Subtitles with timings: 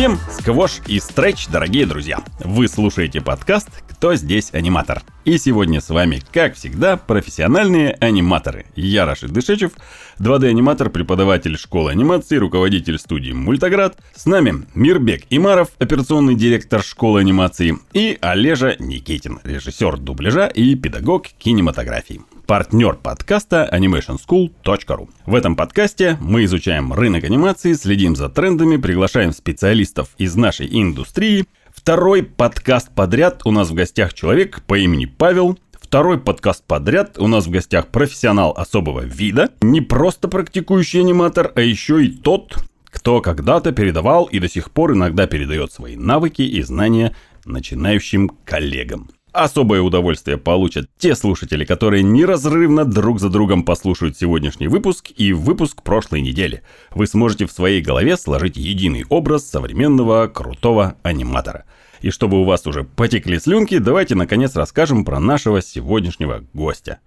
[0.00, 2.20] Всем сквош и стретч, дорогие друзья!
[2.42, 8.64] Вы слушаете подкаст «Кто здесь аниматор?» И сегодня с вами, как всегда, профессиональные аниматоры.
[8.74, 9.72] Я Рашид Дышечев,
[10.18, 13.98] 2D-аниматор, преподаватель школы анимации, руководитель студии «Мультоград».
[14.14, 21.26] С нами Мирбек Имаров, операционный директор школы анимации, и Олежа Никитин, режиссер дубляжа и педагог
[21.38, 25.08] кинематографии партнер подкаста animationschool.ru.
[25.24, 31.46] В этом подкасте мы изучаем рынок анимации, следим за трендами, приглашаем специалистов из нашей индустрии.
[31.72, 37.28] Второй подкаст подряд у нас в гостях человек по имени Павел, Второй подкаст подряд у
[37.28, 42.56] нас в гостях профессионал особого вида, не просто практикующий аниматор, а еще и тот,
[42.90, 49.08] кто когда-то передавал и до сих пор иногда передает свои навыки и знания начинающим коллегам.
[49.32, 55.82] Особое удовольствие получат те слушатели, которые неразрывно друг за другом послушают сегодняшний выпуск и выпуск
[55.82, 56.62] прошлой недели.
[56.90, 61.64] Вы сможете в своей голове сложить единый образ современного крутого аниматора.
[62.00, 66.98] И чтобы у вас уже потекли слюнки, давайте наконец расскажем про нашего сегодняшнего гостя.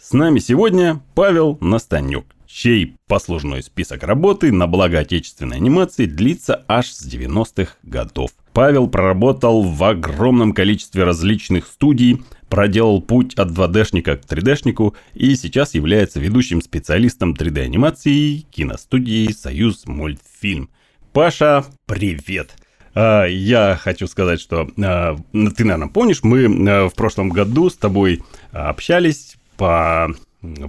[0.00, 6.90] С нами сегодня Павел Настанюк, чей послужной список работы на благо отечественной анимации длится аж
[6.90, 8.30] с 90-х годов.
[8.58, 15.74] Павел проработал в огромном количестве различных студий, проделал путь от 2D-шника к 3D-шнику и сейчас
[15.74, 20.70] является ведущим специалистом 3D-анимации киностудии «Союз мультфильм».
[21.12, 22.56] Паша, привет!
[22.96, 27.76] А, я хочу сказать, что а, ты, наверное, помнишь, мы а, в прошлом году с
[27.76, 30.08] тобой общались по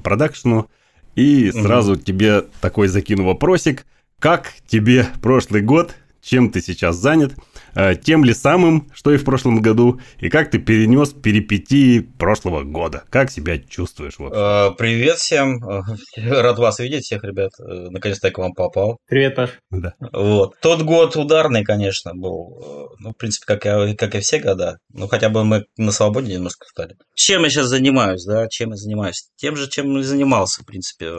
[0.04, 0.70] продакшну,
[1.16, 2.02] и сразу угу.
[2.02, 3.88] тебе такой закину вопросик.
[4.20, 5.96] Как тебе прошлый год?
[6.22, 7.34] Чем ты сейчас занят?
[7.76, 12.64] Э, тем ли самым, что и в прошлом году, и как ты перенес перипетии прошлого
[12.64, 13.04] года.
[13.10, 14.18] Как себя чувствуешь?
[14.18, 14.40] Вообще?
[14.40, 15.62] Э, привет всем,
[16.18, 17.52] рад вас видеть всех, ребят.
[17.60, 18.98] Э, наконец-то я к вам попал.
[19.08, 19.52] Привет, Паш.
[19.72, 19.94] Да.
[20.12, 20.56] Вот.
[20.62, 22.90] Тот год ударный, конечно, был.
[23.00, 24.78] Ну, в принципе, как и, как и все года.
[24.94, 26.96] Ну, хотя бы мы на свободе немножко стали.
[27.16, 28.48] Чем я сейчас занимаюсь, да?
[28.48, 29.30] Чем я занимаюсь?
[29.36, 31.12] Тем же, чем и занимался, в принципе.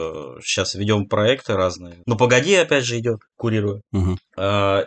[0.43, 1.95] Сейчас ведем проекты разные.
[2.05, 3.81] Ну, погоди, опять же, идет, курирую.
[3.91, 4.17] Угу.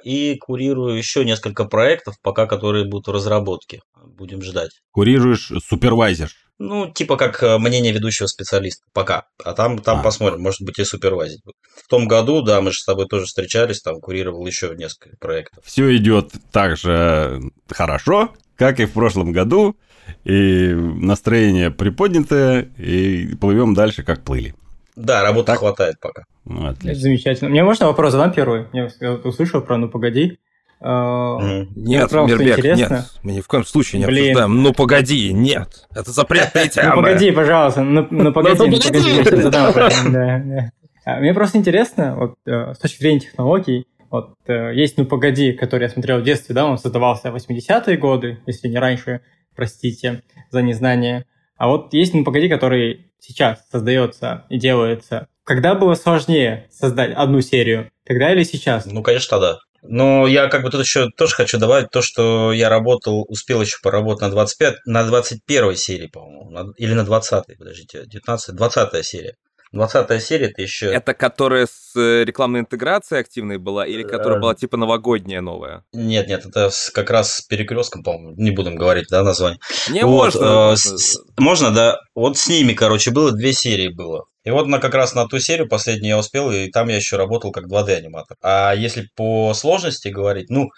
[0.04, 3.81] И курирую еще несколько несколько проектов, пока которые будут в разработке.
[4.04, 4.70] Будем ждать.
[4.92, 6.31] Курируешь супервайзер?
[6.59, 8.84] Ну, типа как э, мнение ведущего специалиста.
[8.93, 9.25] Пока.
[9.44, 10.03] А там, там а.
[10.03, 11.41] посмотрим, может быть и супервайзер.
[11.84, 15.64] В том году, да, мы же с тобой тоже встречались, там курировал еще несколько проектов.
[15.64, 19.76] Все идет так же хорошо, как и в прошлом году.
[20.25, 24.54] И настроение приподнятое, и плывем дальше, как плыли.
[24.97, 25.59] Да, работы так?
[25.59, 26.25] хватает пока.
[26.44, 27.00] Ну, отлично.
[27.00, 27.50] Замечательно.
[27.50, 28.66] Мне можно вопрос задам первый?
[28.72, 28.88] Я
[29.25, 30.38] услышал про «Ну, погоди».
[30.87, 31.38] А,
[31.77, 32.94] нет, Мирбек, интересно.
[32.94, 34.32] нет, мы ни в коем случае не Блин.
[34.32, 34.62] обсуждаем.
[34.62, 36.97] Ну погоди, нет, это запретная тема.
[36.97, 40.71] Ну погоди, пожалуйста, ну, ну погоди, ну погоди.
[41.06, 45.82] Мне просто интересно, вот э, с точки зрения технологий, вот э, есть «Ну погоди», который
[45.82, 49.22] я смотрел в детстве, да, он создавался в 80-е годы, если не раньше,
[49.56, 51.25] простите за незнание.
[51.64, 55.28] А вот есть «Ну погоди», который сейчас создается и делается.
[55.44, 58.84] Когда было сложнее создать одну серию, тогда или сейчас?
[58.84, 59.58] Ну, конечно, да.
[59.80, 63.78] Но я как бы тут еще тоже хочу добавить то, что я работал, успел еще
[63.82, 69.34] поработать на 25, на 21 серии, по-моему, или на 20, подождите, 19, 20 серия.
[69.74, 70.86] 20 серия это еще...
[70.86, 75.84] Это которая с э, рекламной интеграцией активной была или которая была типа новогодняя новая?
[75.92, 79.58] Нет, нет, это как раз с перекрестком, по-моему, не будем говорить, да, название.
[79.90, 80.72] Не вот, можно.
[80.72, 81.98] Э, с, можно, да.
[82.14, 84.24] Вот с ними, короче, было две серии было.
[84.44, 87.16] И вот на как раз на ту серию последнюю я успел, и там я еще
[87.16, 88.36] работал как 2D-аниматор.
[88.42, 90.68] А если по сложности говорить, ну,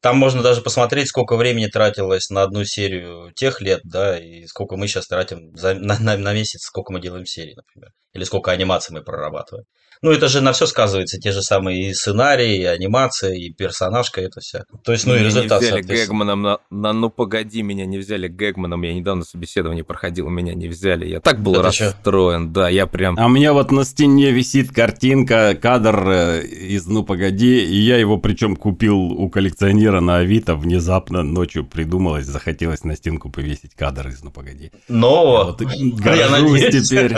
[0.00, 4.76] там можно даже посмотреть, сколько времени тратилось на одну серию тех лет, да, и сколько
[4.76, 7.90] мы сейчас тратим за, на, на, на месяц, сколько мы делаем серий, например.
[8.14, 9.66] Или сколько анимаций мы прорабатываем.
[10.04, 14.20] Ну, это же на все сказывается, те же самые и сценарии, и анимация, и персонажка,
[14.20, 14.64] это все.
[14.84, 17.96] То есть, ну, меня и результат, не взяли Гэгманом на, на «Ну, погоди», меня не
[17.96, 22.52] взяли Гэгманом, я недавно собеседование проходил, меня не взяли, я так был это расстроен, что?
[22.52, 23.18] да, я прям...
[23.18, 27.96] А у меня вот на стене висит картинка, кадр э, из «Ну, погоди», и я
[27.96, 34.08] его причем купил у коллекционера на Авито, внезапно ночью придумалось, захотелось на стенку повесить кадр
[34.08, 34.70] из «Ну, погоди».
[34.86, 36.86] Но, вот, я надеюсь.
[36.86, 37.14] теперь.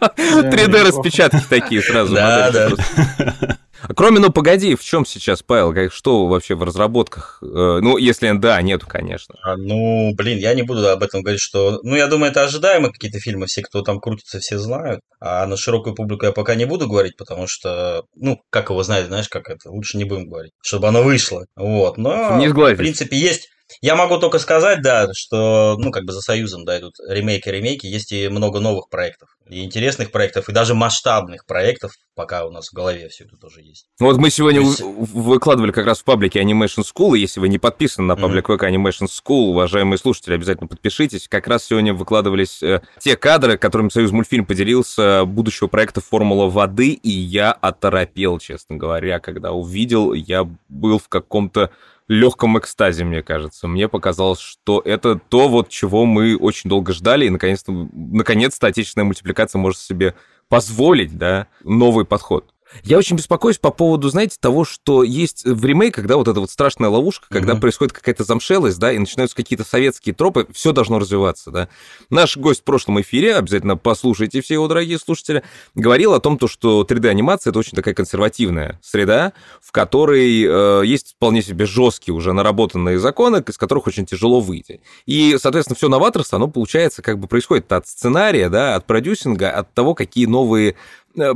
[0.00, 3.58] 3D распечатки такие сразу да, да.
[3.82, 7.38] А кроме, ну, погоди, в чем сейчас, Павел, как, что вообще в разработках?
[7.42, 9.34] Э, ну, если да, нету, конечно.
[9.42, 11.80] А, ну, блин, я не буду об этом говорить, что...
[11.82, 15.00] Ну, я думаю, это ожидаемо какие-то фильмы, все, кто там крутится, все знают.
[15.20, 19.06] А на широкую публику я пока не буду говорить, потому что, ну, как его знать,
[19.06, 21.44] знаешь, как это, лучше не будем говорить, чтобы оно вышло.
[21.56, 23.48] Вот, но, не в принципе, есть
[23.82, 27.84] Я могу только сказать, да, что, ну, как бы за Союзом, да, идут ремейки, ремейки,
[27.84, 32.68] есть и много новых проектов, и интересных проектов, и даже масштабных проектов, пока у нас
[32.68, 33.86] в голове все это тоже есть.
[33.98, 34.80] Ну, вот мы сегодня есть...
[34.80, 38.70] выкладывали как раз в паблике Animation School, и если вы не подписаны на паблик mm-hmm.
[38.70, 41.26] Animation School, уважаемые слушатели, обязательно подпишитесь.
[41.26, 46.92] Как раз сегодня выкладывались э, те кадры, которыми Союз мультфильм поделился будущего проекта «Формула воды»,
[46.92, 51.72] и я оторопел, честно говоря, когда увидел, я был в каком-то
[52.12, 53.66] легком экстазе, мне кажется.
[53.66, 59.06] Мне показалось, что это то, вот чего мы очень долго ждали, и наконец-то, наконец-то отечественная
[59.06, 60.14] мультипликация может себе
[60.48, 62.51] позволить, да, новый подход.
[62.84, 66.50] Я очень беспокоюсь по поводу, знаете, того, что есть в ремейках, да, вот эта вот
[66.50, 67.60] страшная ловушка, когда mm-hmm.
[67.60, 71.68] происходит какая-то замшелость, да, и начинаются какие-то советские тропы, все должно развиваться, да.
[72.10, 75.42] Наш гость в прошлом эфире, обязательно послушайте все его, дорогие слушатели,
[75.74, 81.14] говорил о том, то, что 3D-анимация— это очень такая консервативная среда, в которой э, есть
[81.16, 84.80] вполне себе жесткие уже наработанные законы, из которых очень тяжело выйти.
[85.06, 89.72] И, соответственно, все новаторство, оно получается, как бы происходит от сценария, да, от продюсинга, от
[89.74, 90.76] того, какие новые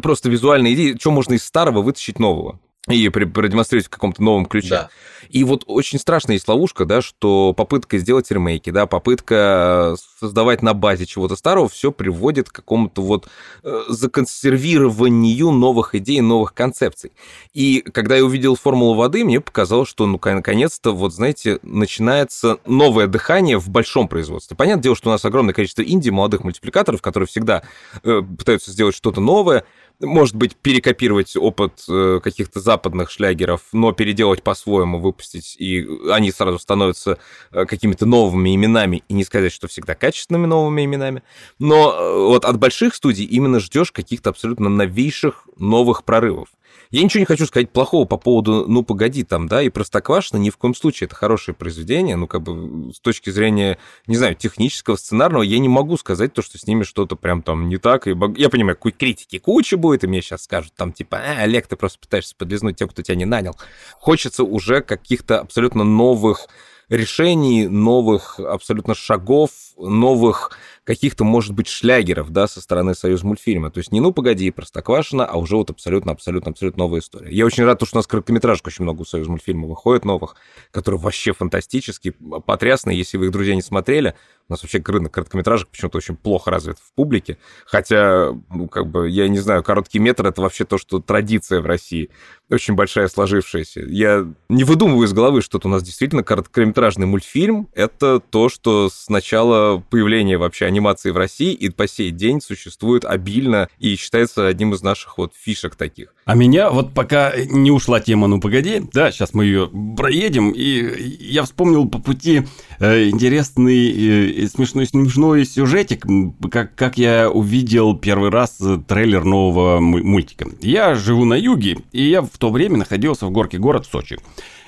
[0.03, 2.59] просто визуальные идеи, что можно из старого вытащить нового
[2.89, 4.69] и продемонстрировать в каком-то новом ключе.
[4.69, 4.91] Да.
[5.29, 10.63] И вот очень страшная есть ловушка, да, что попытка сделать ремейки, да, попытка э, создавать
[10.63, 13.29] на базе чего-то старого, все приводит к какому-то вот
[13.65, 17.11] э, законсервированию новых идей, новых концепций.
[17.55, 23.09] И когда я увидел формулу воды, мне показалось, что, ну, наконец-то, вот, знаете, начинается новое
[23.09, 24.57] дыхание в большом производстве.
[24.57, 27.65] Понятное дело, что у нас огромное количество инди, молодых мультипликаторов, которые всегда
[28.05, 29.65] э, пытаются сделать что-то новое,
[30.01, 36.59] может быть, перекопировать опыт э, каких-то западных шлягеров, но переделать по-своему, выпустить, и они сразу
[36.59, 37.19] становятся
[37.53, 41.23] э, какими-то новыми именами, и не сказать, что всегда качественными новыми именами.
[41.59, 46.49] Но э, вот от больших студий именно ждешь каких-то абсолютно новейших новых прорывов.
[46.91, 50.51] Я ничего не хочу сказать плохого по поводу «Ну, погоди» там, да, и «Простоквашино» ни
[50.51, 51.07] в коем случае.
[51.07, 55.69] Это хорошее произведение, ну, как бы с точки зрения, не знаю, технического, сценарного, я не
[55.69, 58.07] могу сказать то, что с ними что-то прям там не так.
[58.07, 61.77] И я понимаю, критики куча будет, и мне сейчас скажут там типа, а, Олег, ты
[61.77, 63.57] просто пытаешься подлизнуть тем, кто тебя не нанял.
[63.99, 66.49] Хочется уже каких-то абсолютно новых
[66.89, 70.53] решений, новых абсолютно шагов, новых
[70.87, 73.73] каких-то, может быть, шлягеров, да, со стороны Союз мультфильма.
[73.73, 77.31] То есть не «Ну, погоди», «Простоквашино», а уже вот абсолютно-абсолютно-абсолютно новая история.
[77.35, 80.37] Я очень рад, что у нас короткометражек очень много у Союз мультфильма выходит новых,
[80.71, 82.97] которые вообще фантастические, потрясные.
[82.97, 84.15] Если вы их, друзья, не смотрели,
[84.49, 87.37] у нас вообще рынок короткометражек почему-то очень плохо развит в публике.
[87.65, 91.67] Хотя, ну, как бы, я не знаю, короткий метр— это вообще то, что традиция в
[91.67, 92.11] России.
[92.49, 93.81] Очень большая сложившаяся.
[93.81, 97.69] Я не выдумываю из головы, что у нас действительно короткометражный мультфильм.
[97.75, 103.05] Это то, что с начала появления вообще анимации в России и по сей день существует
[103.05, 106.15] обильно и считается одним из наших вот фишек таких.
[106.27, 111.17] А меня вот пока не ушла тема «Ну, погоди», да, сейчас мы ее проедем, и
[111.21, 112.43] я вспомнил по пути
[112.79, 116.05] э, интересный э, смешной, смешной сюжетик,
[116.51, 120.47] как, как я увидел первый раз трейлер нового мультика.
[120.61, 124.19] Я живу на юге, и я в то время находился в горке город Сочи.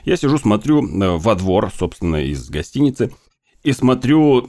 [0.04, 3.12] Я сижу, смотрю э, во двор, собственно, из гостиницы,
[3.64, 4.46] и смотрю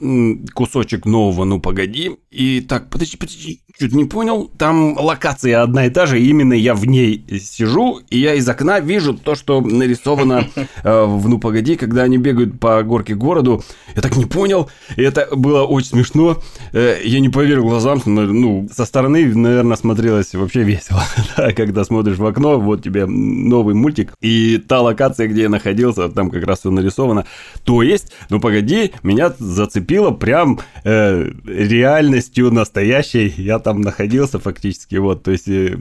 [0.54, 5.90] кусочек нового «Ну, погоди», и так, подожди, подожди, что-то не понял, там локация одна и
[5.90, 9.60] та же, и именно я в ней сижу, и я из окна вижу то, что
[9.60, 10.46] нарисовано
[10.84, 13.64] э, в «Ну, погоди», когда они бегают по горке городу,
[13.96, 16.40] я так не понял, и это было очень смешно,
[16.72, 21.02] э, я не поверил глазам, ну, со стороны, наверное, смотрелось вообще весело,
[21.36, 26.08] да, когда смотришь в окно, вот тебе новый мультик, и та локация, где я находился,
[26.08, 27.26] там как раз все нарисовано,
[27.64, 33.32] то есть, «Ну, погоди», меня зацепило прям э, реальностью настоящей.
[33.36, 35.76] Я там находился фактически, вот, то есть э,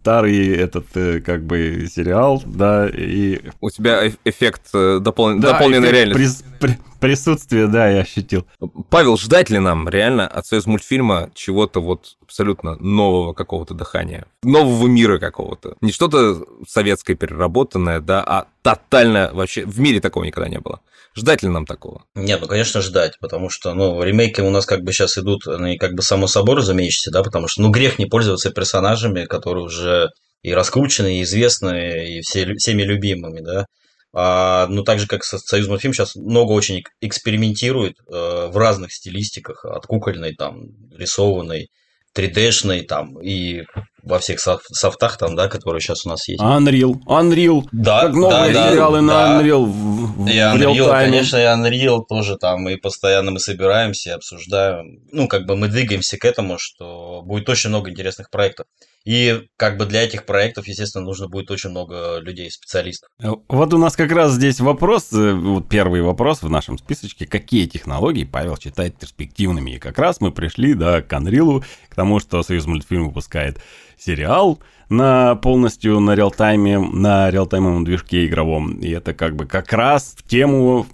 [0.00, 3.40] старый этот э, как бы сериал, да, и...
[3.60, 5.38] У тебя эффект э, допол...
[5.38, 6.44] да, дополненной реальности.
[6.60, 8.46] При, при, присутствие, да, я ощутил.
[8.90, 14.86] Павел, ждать ли нам реально от союз мультфильма чего-то вот абсолютно нового какого-то дыхания, нового
[14.86, 15.76] мира какого-то?
[15.80, 20.80] Не что-то советское переработанное, да, а тотально вообще в мире такого никогда не было.
[21.16, 22.04] Ждать ли нам такого?
[22.14, 25.78] Нет, ну, конечно, ждать, потому что, ну, ремейки у нас как бы сейчас идут, они
[25.78, 30.10] как бы само собой разумеющиеся, да, потому что, ну, грех не пользоваться персонажами, которые уже
[30.42, 33.64] и раскручены, и известны, и все, всеми любимыми, да.
[34.12, 39.64] А, ну, так же, как Союз мультфильм сейчас много очень экспериментирует э, в разных стилистиках,
[39.64, 41.68] от кукольной, там, рисованной,
[42.14, 43.64] 3D-шной, там, и
[44.02, 46.40] во всех софтах там, да, которые сейчас у нас есть.
[46.42, 47.66] Unreal, Unreal.
[47.72, 49.42] Да, как новые да, сериалы да, на да.
[49.42, 51.10] Unreal в, И в Unreal, реал-тайме.
[51.10, 55.00] конечно, и Unreal тоже там, и постоянно мы собираемся, и обсуждаем.
[55.12, 58.66] Ну, как бы мы двигаемся к этому, что будет очень много интересных проектов.
[59.04, 63.08] И как бы для этих проектов, естественно, нужно будет очень много людей, специалистов.
[63.48, 67.66] Вот у нас как раз здесь вопрос, э, вот первый вопрос в нашем списочке, какие
[67.66, 69.72] технологии Павел считает перспективными.
[69.72, 73.58] И как раз мы пришли, да, к Unreal, к тому, что Союз мультфильм выпускает
[73.98, 78.78] сериал на полностью на реалтайме, на реалтаймовом движке игровом.
[78.78, 80.86] И это как бы как раз в тему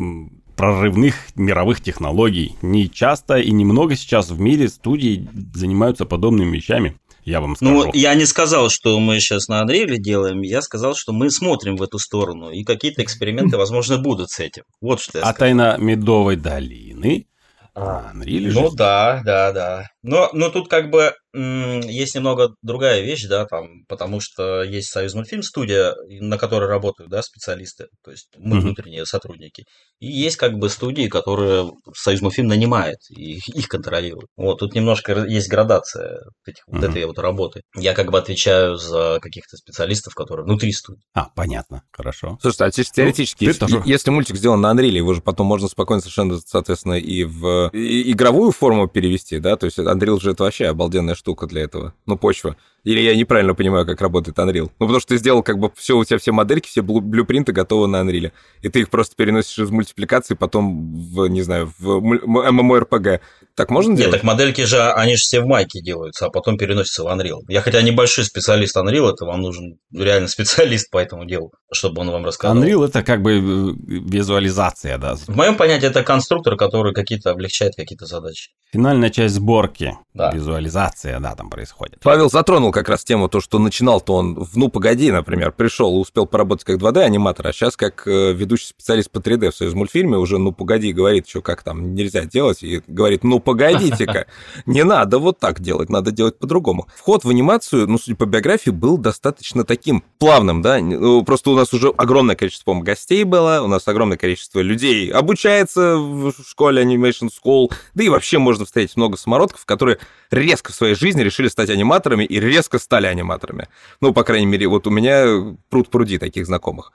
[0.57, 2.57] прорывных мировых технологий.
[2.63, 6.97] Не часто и немного сейчас в мире студии занимаются подобными вещами.
[7.25, 7.73] Я вам скажу.
[7.73, 11.77] Ну, я не сказал, что мы сейчас на Unreal делаем, я сказал, что мы смотрим
[11.77, 14.65] в эту сторону, и какие-то эксперименты, возможно, будут с этим.
[14.83, 15.39] Вот что я а сказал.
[15.39, 17.27] тайна Медовой долины
[17.75, 19.87] А, Unreal Ну же да, да, да.
[20.07, 24.91] Но, но тут как бы м, есть немного другая вещь, да, там, потому что есть
[24.91, 28.61] Союз мультфильм студия, на которой работают, да, специалисты, то есть мы Мгм.
[28.67, 29.65] внутренние сотрудники.
[30.01, 34.27] И есть как бы студии, которые Союз мультфильм нанимает и их контролирует.
[34.37, 36.91] Вот тут немножко есть градация этих, вот Мгм.
[36.91, 37.63] этой вот работы.
[37.75, 41.01] Я как бы отвечаю за каких-то специалистов, которые внутри студии.
[41.15, 42.39] А, понятно, хорошо.
[42.43, 43.83] Слушайте, а чисто Ну, теоретически, если, тоже.
[43.87, 48.13] если мультик сделан на Unreal, его же потом можно спокойно совершенно, соответственно, и в и-
[48.13, 49.57] игровую форму перевести, да?
[49.57, 51.95] То есть Unreal же это вообще обалденная штука для этого.
[52.07, 52.57] Ну, почва.
[52.85, 54.71] Или я неправильно понимаю, как работает Unreal?
[54.79, 57.87] Ну, потому что ты сделал как бы все, у тебя все модельки, все блюпринты готовы
[57.87, 58.33] на Unreal.
[58.63, 63.21] И ты их просто переносишь из мультипликации потом в, не знаю, в MMORPG.
[63.57, 64.13] Так можно Нет, делать?
[64.15, 67.41] так модельки же, они же все в майке делаются, а потом переносятся в Unreal.
[67.49, 72.11] Я хотя небольшой специалист Unreal, это вам нужен реально специалист по этому делу, чтобы он
[72.11, 72.57] вам рассказал.
[72.57, 75.15] Unreal это как бы э, визуализация, да.
[75.17, 78.51] В моем понятии это конструктор, который какие-то облегчает какие-то задачи.
[78.73, 80.33] Финальная часть сборки, Да.
[80.33, 82.01] визуализация, да, там происходит.
[82.03, 86.01] Павел затронул как раз тему, то, что начинал-то он в «Ну, погоди», например, пришел и
[86.01, 90.17] успел поработать как 2D-аниматор, а сейчас как э, ведущий специалист по 3D в Союз мультфильме
[90.17, 94.27] уже «Ну, погоди» говорит, что как там нельзя делать, и говорит «Ну, погодите-ка,
[94.67, 96.89] не надо вот так делать, надо делать по-другому».
[96.97, 101.57] Вход в анимацию, ну, судя по биографии, был достаточно таким плавным, да, Ну, просто у
[101.57, 106.83] нас уже огромное количество, по-моему, гостей было, у нас огромное количество людей обучается в школе
[106.83, 109.99] Animation School, да и вообще можно встретить много самородков, которые
[110.31, 113.69] резко в своей жизни решили стать аниматорами и резко стали аниматорами.
[114.01, 116.93] Ну, по крайней мере, вот у меня пруд пруди таких знакомых.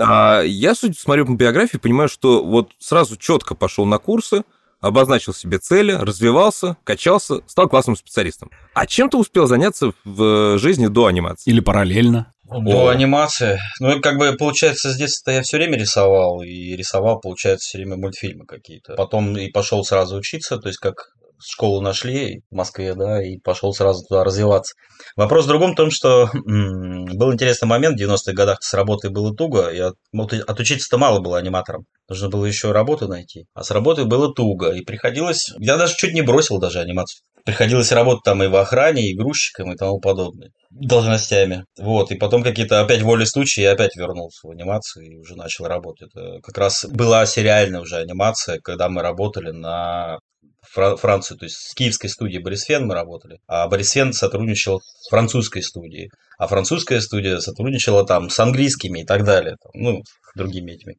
[0.00, 4.42] А я, судя, смотрю по биографии, понимаю, что вот сразу четко пошел на курсы,
[4.82, 8.50] обозначил себе цели, развивался, качался, стал классным специалистом.
[8.74, 11.50] А чем ты успел заняться в жизни до анимации?
[11.50, 12.34] Или параллельно.
[12.44, 13.58] До анимации.
[13.80, 17.96] Ну, как бы, получается, с детства я все время рисовал, и рисовал, получается, все время
[17.96, 18.94] мультфильмы какие-то.
[18.94, 21.12] Потом и пошел сразу учиться, то есть как
[21.44, 24.74] школу нашли в Москве, да, и пошел сразу туда развиваться.
[25.16, 29.34] Вопрос в другом в том, что был интересный момент, в 90-х годах с работой было
[29.34, 31.84] туго, и от, отучиться-то мало было аниматором.
[32.08, 33.46] Нужно было еще работу найти.
[33.54, 35.52] А с работой было туго, и приходилось...
[35.58, 37.22] Я даже чуть не бросил даже анимацию.
[37.44, 40.50] Приходилось работать там и в охране, и грузчиком, и тому подобное.
[40.70, 41.64] Должностями.
[41.78, 45.66] Вот, и потом какие-то опять воли случая, я опять вернулся в анимацию и уже начал
[45.66, 46.10] работать.
[46.14, 50.18] Это как раз была сериальная уже анимация, когда мы работали на
[50.62, 55.08] Францию, то есть с киевской студией Борис Фен мы работали, а Борис Фен сотрудничал с
[55.08, 60.02] французской студией, а французская студия сотрудничала там с английскими и так далее, там, ну,
[60.34, 60.96] другими этими.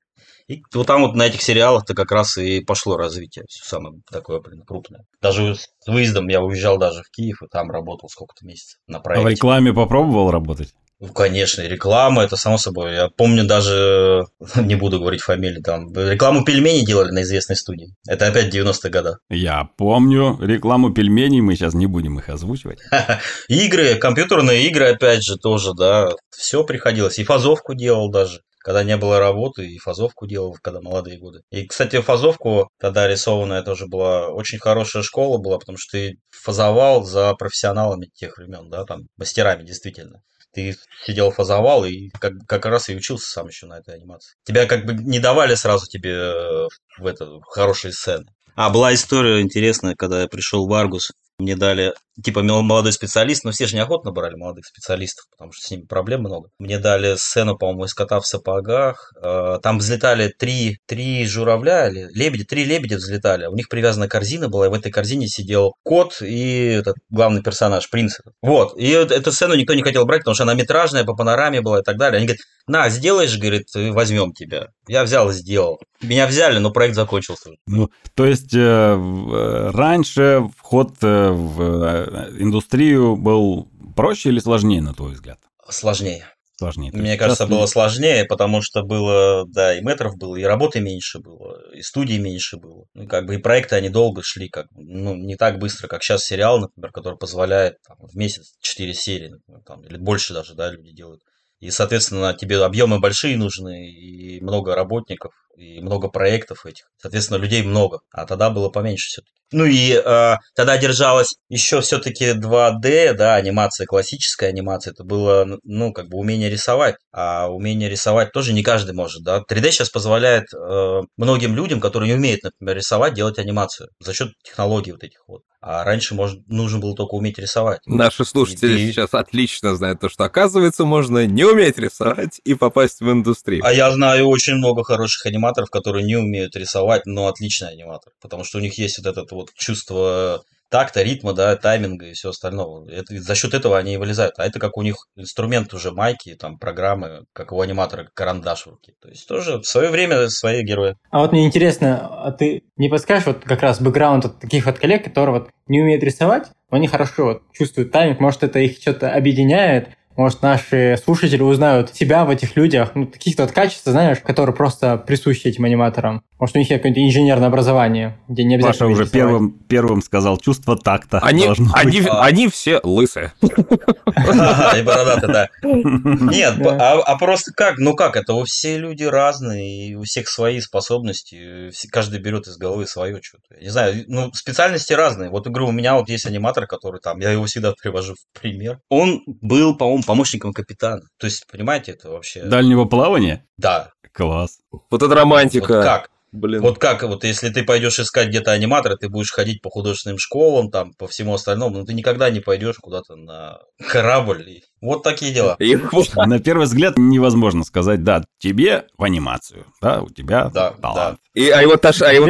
[0.47, 4.41] И вот там вот на этих сериалах-то как раз и пошло развитие, всё самое такое,
[4.41, 5.05] блин, крупное.
[5.21, 8.99] Даже с выездом я уезжал даже в Киев и там работал сколько-то месяцев на А
[8.99, 9.31] в проекте.
[9.31, 10.73] рекламе попробовал работать?
[11.03, 12.93] Ну, конечно, реклама, это само собой.
[12.93, 14.23] Я помню даже,
[14.55, 17.93] не буду говорить фамилии, там, рекламу пельменей делали на известной студии.
[18.07, 19.17] Это опять 90-е годы.
[19.29, 22.79] Я помню рекламу пельменей, мы сейчас не будем их озвучивать.
[23.49, 27.19] Игры, компьютерные игры, опять же, тоже, да, все приходилось.
[27.19, 28.39] И фазовку делал даже.
[28.59, 31.41] Когда не было работы, и фазовку делал, когда молодые годы.
[31.51, 37.03] И, кстати, фазовку тогда рисованная тоже была очень хорошая школа была, потому что ты фазовал
[37.03, 40.21] за профессионалами тех времен, да, там, мастерами, действительно.
[40.53, 44.35] Ты сидел фазовал и как, как раз и учился сам еще на этой анимации.
[44.45, 46.67] Тебя как бы не давали сразу тебе э,
[46.99, 48.25] в это хорошие сцены.
[48.55, 53.51] А была история интересная, когда я пришел в Аргус, мне дали, типа, молодой специалист, но
[53.51, 56.49] все же неохотно брали молодых специалистов, потому что с ними проблем много.
[56.59, 59.11] Мне дали сцену, по-моему, из кота в сапогах.
[59.21, 63.47] Э, Там взлетали три, три журавля или лебеди, три лебедя взлетали.
[63.47, 67.89] У них привязана корзина была, и в этой корзине сидел кот и этот главный персонаж,
[67.89, 68.17] принц.
[68.41, 68.77] Вот.
[68.77, 71.83] И эту сцену никто не хотел брать, потому что она метражная, по панораме была и
[71.83, 72.17] так далее.
[72.17, 74.67] Они говорят, на, сделаешь, говорит, возьмем тебя.
[74.87, 75.79] Я взял и сделал.
[76.01, 77.51] Меня взяли, но проект закончился.
[77.65, 82.02] Ну, то есть э, э, раньше вход э, в
[82.39, 85.39] индустрию был проще или сложнее, на твой взгляд?
[85.69, 86.27] Сложнее.
[86.55, 86.91] Сложнее.
[86.93, 91.19] Мне есть кажется, было сложнее, потому что было, да, и метров было, и работы меньше
[91.19, 92.85] было, и студий меньше было.
[92.93, 96.23] Ну, как бы и проекты, они долго шли, как, ну, не так быстро, как сейчас
[96.23, 100.69] сериал, например, который позволяет там, в месяц 4 серии, например, там, или больше даже, да,
[100.69, 101.21] люди делают.
[101.59, 106.85] И, соответственно, тебе объемы большие нужны, и много работников, и много проектов этих.
[106.97, 107.99] Соответственно, людей много.
[108.11, 109.33] А тогда было поменьше все-таки.
[109.51, 114.91] Ну и э, тогда держалась еще все-таки 2D, да, анимация, классическая анимация.
[114.93, 116.95] Это было, ну, как бы умение рисовать.
[117.11, 119.43] А умение рисовать тоже не каждый может, да.
[119.47, 124.29] 3D сейчас позволяет э, многим людям, которые не умеют, например, рисовать, делать анимацию за счет
[124.43, 125.43] технологий вот этих вот.
[125.65, 127.79] А раньше, может, нужно было только уметь рисовать.
[127.85, 132.99] Наши слушатели И- сейчас отлично знают то, что, оказывается, можно не уметь рисовать и попасть
[132.99, 133.63] в индустрию.
[133.63, 138.15] А я знаю очень много хороших аниматоров, которые не умеют рисовать, но отличные аниматоры.
[138.21, 142.29] Потому что у них есть вот это вот чувство такта, ритма, да, тайминга и все
[142.29, 142.89] остальное.
[142.89, 144.33] Это, за счет этого они и вылезают.
[144.39, 148.71] А это как у них инструмент уже майки, там, программы, как у аниматора карандаш в
[148.71, 148.93] руке.
[148.99, 150.95] То есть тоже в свое время свои герои.
[151.11, 154.79] А вот мне интересно, а ты не подскажешь вот как раз бэкграунд от таких вот
[154.79, 158.79] коллег, которые вот не умеют рисовать, но они хорошо вот чувствуют тайминг, может, это их
[158.81, 164.19] что-то объединяет, может, наши слушатели узнают себя в этих людях, ну, каких-то вот качеств, знаешь,
[164.19, 166.23] которые просто присущи этим аниматорам.
[166.43, 170.35] Может, у них есть какое-то инженерное образование, где не обязательно Паша уже первым, первым сказал,
[170.35, 171.73] чувство такта Они, должно быть.
[171.73, 173.31] они, они все лысые.
[173.41, 175.49] И бородатый, да.
[175.63, 177.77] Нет, а, а просто как?
[177.77, 182.57] Ну как, это у все люди разные, и у всех свои способности, каждый берет из
[182.57, 183.57] головы свое что-то.
[183.61, 185.29] Не знаю, ну специальности разные.
[185.29, 188.81] Вот, говорю, у меня вот есть аниматор, который там, я его всегда привожу в пример.
[188.89, 191.03] Он был, по-моему, помощником капитана.
[191.17, 192.43] То есть, понимаете, это вообще...
[192.43, 193.45] Дальнего плавания?
[193.57, 193.91] Да.
[194.11, 194.59] Класс.
[194.71, 195.81] Вот это Вот романтика.
[195.81, 196.09] как?
[196.33, 196.61] Блин.
[196.61, 200.71] Вот как, вот если ты пойдешь искать где-то аниматора, ты будешь ходить по художественным школам,
[200.71, 204.61] там, по всему остальному, но ты никогда не пойдешь куда-то на корабль.
[204.83, 205.55] Вот такие дела.
[206.25, 211.19] На первый взгляд невозможно сказать, да, тебе в анимацию, да, у тебя Да, талант.
[211.33, 212.27] И, а его, тош- а его,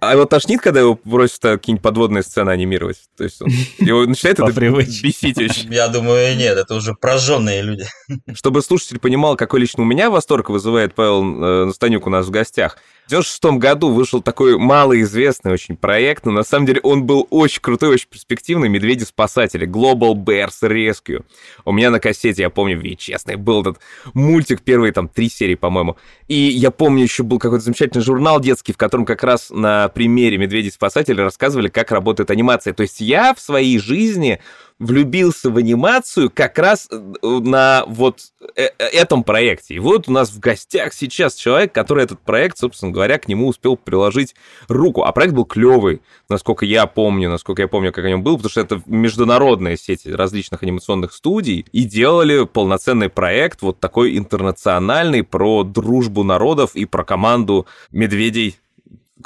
[0.00, 3.02] а его тошнит, когда его просят э, какие-нибудь подводные сцены анимировать.
[3.16, 5.72] То есть он, его начинает это бесить очень.
[5.72, 7.84] Я думаю, нет, это уже прожженные люди.
[8.34, 12.30] Чтобы слушатель понимал, какой лично у меня восторг вызывает Павел э, Настанюк у нас в
[12.30, 12.78] гостях.
[13.06, 17.62] В 96 году вышел такой малоизвестный очень проект, но на самом деле он был очень
[17.62, 18.68] крутой, очень перспективный.
[18.68, 21.24] «Медведи-спасатели», Global Bears Rescue.
[21.66, 23.78] У меня на кассете, я помню, честный был этот
[24.14, 25.96] мультик, первые там три серии, по-моему.
[26.28, 30.38] И я помню, еще был какой-то замечательный журнал детский, в котором как раз на примере
[30.38, 32.72] «Медведей-спасателей» рассказывали, как работает анимация.
[32.72, 34.40] То есть я в своей жизни
[34.78, 38.20] влюбился в анимацию как раз э, на вот
[38.56, 39.74] э- э- этом проекте.
[39.74, 43.48] И вот у нас в гостях сейчас человек, который этот проект, собственно говоря, к нему
[43.48, 44.34] успел приложить
[44.68, 45.04] руку.
[45.04, 48.50] А проект был клевый, насколько я помню, насколько я помню, как о нем был, потому
[48.50, 55.64] что это международная сеть различных анимационных студий, и делали полноценный проект, вот такой интернациональный, про
[55.64, 58.58] дружбу народов и про команду медведей,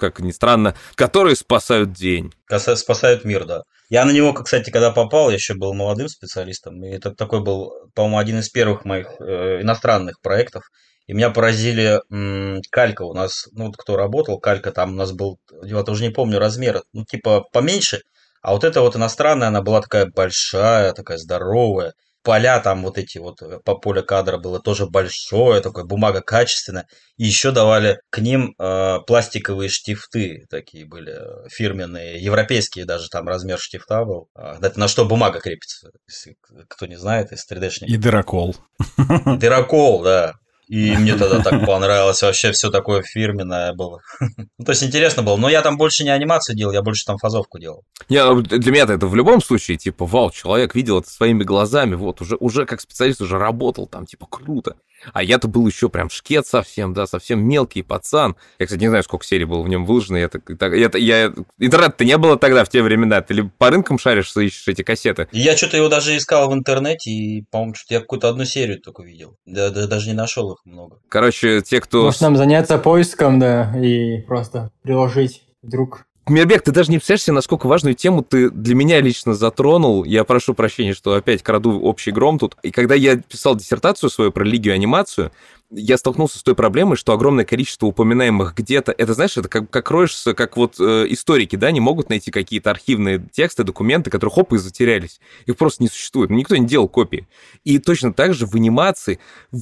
[0.00, 2.32] как ни странно, которые спасают день.
[2.48, 3.62] Спасают мир, да.
[3.90, 7.70] Я на него, кстати, когда попал, я еще был молодым специалистом, и это такой был,
[7.94, 10.64] по-моему, один из первых моих э, иностранных проектов.
[11.06, 15.12] И меня поразили м, калька у нас, ну вот кто работал, калька там у нас
[15.12, 18.00] был, я тоже не помню размер, ну типа поменьше,
[18.42, 21.92] а вот эта вот иностранная, она была такая большая, такая здоровая.
[22.22, 26.86] Поля там вот эти вот, э, по полю кадра было тоже большое, такое бумага качественная.
[27.16, 33.26] И еще давали к ним э, пластиковые штифты такие были э, фирменные, европейские даже там
[33.26, 34.28] размер штифта был.
[34.34, 36.36] А, это на что бумага крепится, если
[36.68, 37.86] кто не знает, из 3D-шника.
[37.86, 38.54] И дырокол.
[39.26, 40.34] Дырокол, да.
[40.70, 44.00] И мне тогда так понравилось, вообще все такое фирменное было.
[44.58, 47.18] Ну, то есть интересно было, но я там больше не анимацию делал, я больше там
[47.18, 47.82] фазовку делал.
[48.08, 51.94] Не, ну, для меня это в любом случае, типа, вау, человек видел это своими глазами,
[51.94, 54.76] вот, уже, уже как специалист уже работал там, типа, круто.
[55.12, 58.36] А я-то был еще прям шкет совсем, да, совсем мелкий пацан.
[58.58, 60.16] Я, кстати, не знаю, сколько серий было в нем выложено.
[60.16, 63.20] Я, так, так- я, я, интернет-то не было тогда, в те времена.
[63.20, 65.28] Ты ли по рынкам шаришь, ищешь эти кассеты?
[65.32, 69.02] Я что-то его даже искал в интернете, и, по-моему, что-то я какую-то одну серию только
[69.02, 69.36] видел.
[69.46, 70.98] Да, да, даже не нашел их много.
[71.08, 72.02] Короче, те, кто...
[72.02, 76.06] Может, нам заняться поиском, да, и просто приложить вдруг.
[76.28, 80.04] Мирбек, ты даже не представляешь себе, насколько важную тему ты для меня лично затронул.
[80.04, 82.56] Я прошу прощения, что опять краду общий гром тут.
[82.62, 85.32] И когда я писал диссертацию свою про религию и анимацию,
[85.70, 89.90] я столкнулся с той проблемой, что огромное количество упоминаемых где-то, это, знаешь, это как, как
[89.90, 94.52] роешься, как вот э, историки, да, не могут найти какие-то архивные тексты, документы, которые хоп
[94.52, 95.20] и затерялись.
[95.46, 96.30] Их просто не существует.
[96.30, 97.28] Никто не делал копии.
[97.64, 99.20] И точно так же в анимации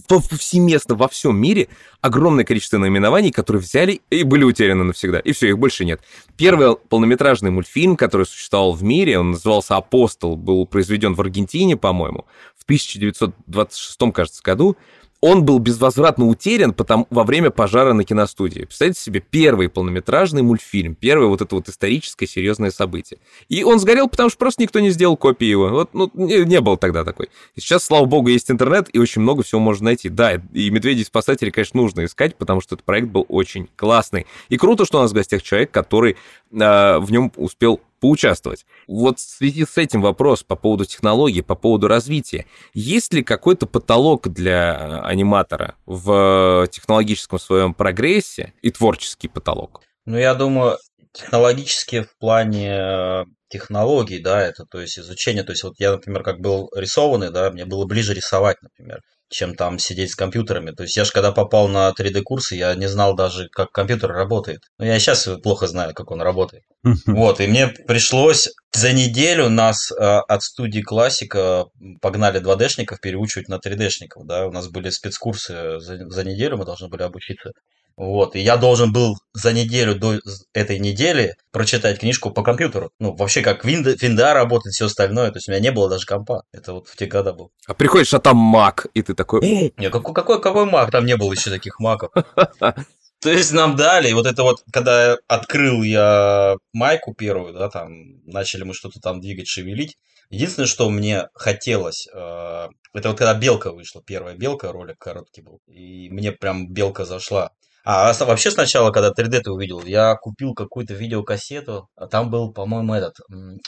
[0.09, 1.69] повсеместно во всем мире
[2.01, 5.19] огромное количество наименований, которые взяли и были утеряны навсегда.
[5.19, 6.01] И все, их больше нет.
[6.37, 12.25] Первый полнометражный мультфильм, который существовал в мире, он назывался «Апостол», был произведен в Аргентине, по-моему,
[12.57, 14.77] в 1926, кажется, году
[15.21, 18.61] он был безвозвратно утерян потому, во время пожара на киностудии.
[18.61, 23.19] Представьте себе, первый полнометражный мультфильм, первое вот это вот историческое серьезное событие.
[23.49, 25.69] И он сгорел, потому что просто никто не сделал копии его.
[25.69, 27.29] Вот, ну, не, не было тогда такой.
[27.57, 30.09] И сейчас, слава богу, есть интернет, и очень много всего можно найти.
[30.09, 34.27] Да, и «Медведей-спасатели», конечно, нужно искать, потому что этот проект был очень классный.
[34.49, 36.17] И круто, что у нас в гостях человек, который
[36.53, 38.67] э, в нем успел поучаствовать.
[38.87, 42.47] Вот в связи с этим вопрос по поводу технологий, по поводу развития.
[42.75, 49.81] Есть ли какой-то потолок для э, аниматора в технологическом своем прогрессе и творческий потолок?
[50.07, 50.79] Ну, я думаю,
[51.13, 56.23] технологически в плане э, технологий, да, это, то есть изучение, то есть вот я, например,
[56.23, 60.71] как был рисованный, да, мне было ближе рисовать, например чем там сидеть с компьютерами.
[60.71, 64.61] То есть я же когда попал на 3D-курсы, я не знал даже, как компьютер работает.
[64.79, 66.65] Но я сейчас плохо знаю, как он работает.
[67.07, 71.67] Вот, и мне пришлось за неделю нас а, от студии Классика
[72.01, 74.25] погнали 2D-шников переучивать на 3D-шников.
[74.25, 74.47] Да?
[74.47, 77.53] У нас были спецкурсы за, за неделю, мы должны были обучиться.
[77.99, 80.21] Вот, и я должен был за неделю до
[80.55, 82.93] этой недели прочитать книжку по компьютеру.
[83.01, 85.33] Ну, вообще, как винда, винда работает, все остальное.
[85.33, 86.45] То есть у меня не было даже компа.
[86.53, 87.51] Это вот в те годы был.
[87.67, 89.41] А приходишь, а там мак, и ты такой...
[89.77, 90.93] Не, какой, какой, какой мак?
[90.93, 92.13] Там не было еще таких маков.
[93.21, 98.63] То есть нам дали, вот это вот, когда открыл я майку первую, да, там, начали
[98.63, 99.97] мы что-то там двигать, шевелить.
[100.31, 105.59] Единственное, что мне хотелось, э, это вот когда белка вышла, первая белка, ролик короткий был,
[105.67, 107.51] и мне прям белка зашла.
[107.91, 112.93] А вообще сначала, когда 3D ты увидел, я купил какую-то видеокассету, а там был, по-моему,
[112.93, 113.15] этот,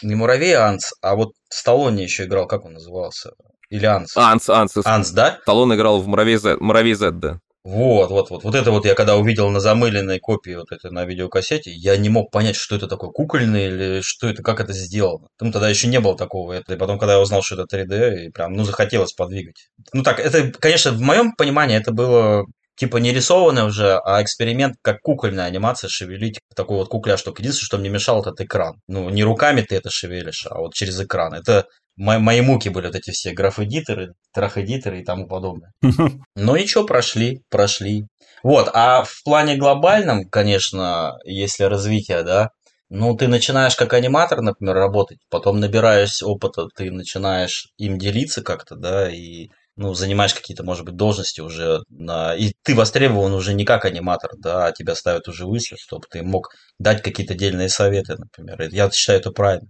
[0.03, 3.31] не Муравей Анс, а вот Сталлоне еще играл, как он назывался?
[3.71, 4.15] Или Анс?
[4.19, 4.77] Анс, Анс.
[4.85, 5.39] Анс, да?
[5.41, 7.39] Сталлоне играл в Муравей Z, Муравей Z, да.
[7.65, 8.45] Вот, вот, вот.
[8.45, 12.11] Вот это вот я когда увидел на замыленной копии вот это на видеокассете, я не
[12.11, 15.29] мог понять, что это такое, кукольный или что это, как это сделано.
[15.41, 16.53] Ну, тогда еще не было такого.
[16.53, 19.69] Это, и потом, когда я узнал, что это 3D, и прям, ну, захотелось подвигать.
[19.95, 22.45] Ну, так, это, конечно, в моем понимании это было
[22.81, 27.21] типа не рисованный уже, а эксперимент, как кукольная анимация, шевелить такой вот кукляш.
[27.21, 28.81] Только единственное, что мне мешал этот экран.
[28.89, 31.35] Ну, не руками ты это шевелишь, а вот через экран.
[31.35, 31.67] Это
[31.97, 35.73] мои, мои муки были вот эти все граф-эдиторы, трах-эдиторы и тому подобное.
[36.35, 38.07] Но ничего, прошли, прошли.
[38.43, 42.49] Вот, а в плане глобальном, конечно, если развитие, да,
[42.89, 48.75] ну, ты начинаешь как аниматор, например, работать, потом набираешь опыта, ты начинаешь им делиться как-то,
[48.75, 52.35] да, и ну, занимаешь какие-то, может быть, должности уже, на...
[52.35, 56.23] и ты востребован уже не как аниматор, да, а тебя ставят уже выше, чтобы ты
[56.23, 58.69] мог дать какие-то дельные советы, например.
[58.73, 59.69] Я считаю это правильно.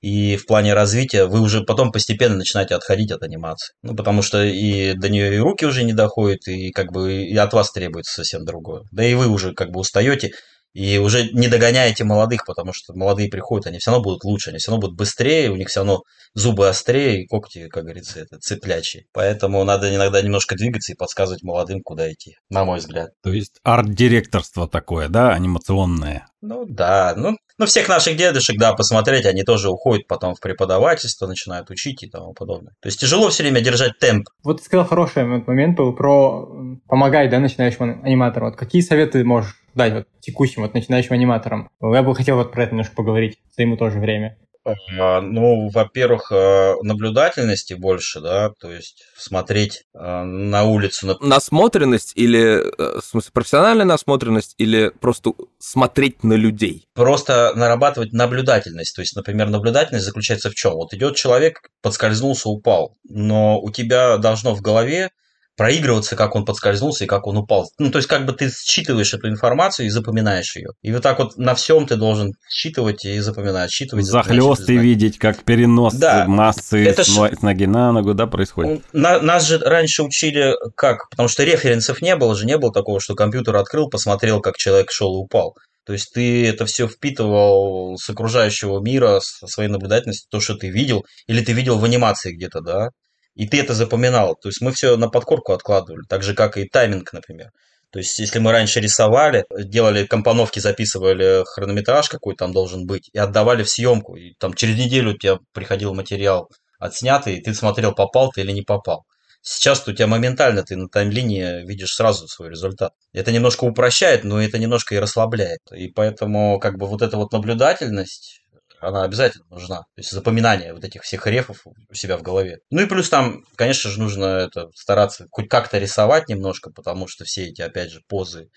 [0.00, 3.72] И в плане развития вы уже потом постепенно начинаете отходить от анимации.
[3.84, 7.36] Ну, потому что и до нее и руки уже не доходят, и как бы и
[7.36, 8.82] от вас требуется совсем другое.
[8.90, 10.32] Да и вы уже как бы устаете,
[10.72, 14.58] и уже не догоняете молодых, потому что молодые приходят, они все равно будут лучше, они
[14.58, 16.02] все равно будут быстрее, у них все равно
[16.34, 19.04] зубы острее, и когти, как говорится, это цеплячие.
[19.12, 23.10] Поэтому надо иногда немножко двигаться и подсказывать молодым, куда идти, на мой взгляд.
[23.22, 26.26] То есть арт-директорство такое, да, анимационное?
[26.42, 31.28] Ну да, ну, ну всех наших дедушек, да, посмотреть, они тоже уходят потом в преподавательство,
[31.28, 32.72] начинают учить и тому подобное.
[32.80, 34.26] То есть тяжело все время держать темп.
[34.42, 36.48] Вот ты сказал хороший момент был про
[36.88, 38.46] помогать, да, начинающему аниматору.
[38.46, 41.70] Вот какие советы можешь дать вот текущим, вот начинающим аниматорам?
[41.80, 44.36] Я бы хотел вот про это немножко поговорить, ему тоже время.
[44.64, 51.18] А, ну, во-первых, э, наблюдательности больше, да, то есть смотреть э, на улицу.
[51.20, 56.86] Насмотренность или, э, в смысле, профессиональная насмотренность или просто смотреть на людей?
[56.94, 58.94] Просто нарабатывать наблюдательность.
[58.94, 60.74] То есть, например, наблюдательность заключается в чем?
[60.74, 65.10] Вот идет человек, подскользнулся, упал, но у тебя должно в голове
[65.56, 67.70] проигрываться, как он подскользнулся и как он упал.
[67.78, 70.70] Ну, то есть, как бы ты считываешь эту информацию и запоминаешь ее.
[70.82, 74.06] И вот так вот на всем ты должен считывать и запоминать, считывать.
[74.06, 76.26] Захлесты видеть, как перенос да.
[76.26, 77.36] массы Это с, ж...
[77.38, 78.82] с ноги на ногу, да, происходит.
[78.92, 81.08] На, нас же раньше учили как?
[81.10, 84.90] Потому что референсов не было же, не было такого, что компьютер открыл, посмотрел, как человек
[84.90, 85.54] шел и упал.
[85.84, 90.68] То есть ты это все впитывал с окружающего мира, со своей наблюдательностью, то, что ты
[90.68, 92.90] видел, или ты видел в анимации где-то, да,
[93.34, 94.36] и ты это запоминал.
[94.36, 97.50] То есть мы все на подкорку откладывали, так же, как и тайминг, например.
[97.92, 103.18] То есть, если мы раньше рисовали, делали компоновки, записывали хронометраж, какой там должен быть, и
[103.18, 107.94] отдавали в съемку, и там через неделю у тебя приходил материал отснятый, и ты смотрел,
[107.94, 109.04] попал ты или не попал.
[109.42, 112.92] Сейчас у тебя моментально ты на таймлине видишь сразу свой результат.
[113.12, 115.60] Это немножко упрощает, но это немножко и расслабляет.
[115.72, 118.41] И поэтому как бы вот эта вот наблюдательность,
[118.82, 119.78] она обязательно нужна.
[119.78, 122.58] То есть запоминание вот этих всех рефов у себя в голове.
[122.70, 127.24] Ну и плюс там, конечно же, нужно это стараться хоть как-то рисовать немножко, потому что
[127.24, 128.48] все эти, опять же, позы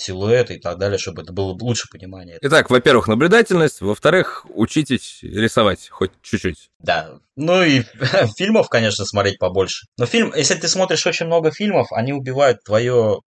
[0.00, 2.38] силуэты и так далее, чтобы это было лучше понимание.
[2.40, 6.70] Итак, во-первых, наблюдательность, во-вторых, учитесь рисовать хоть чуть-чуть.
[6.78, 7.82] Да, ну и
[8.36, 9.86] фильмов, конечно, смотреть побольше.
[9.98, 13.20] Но фильм, если ты смотришь очень много фильмов, они убивают твое,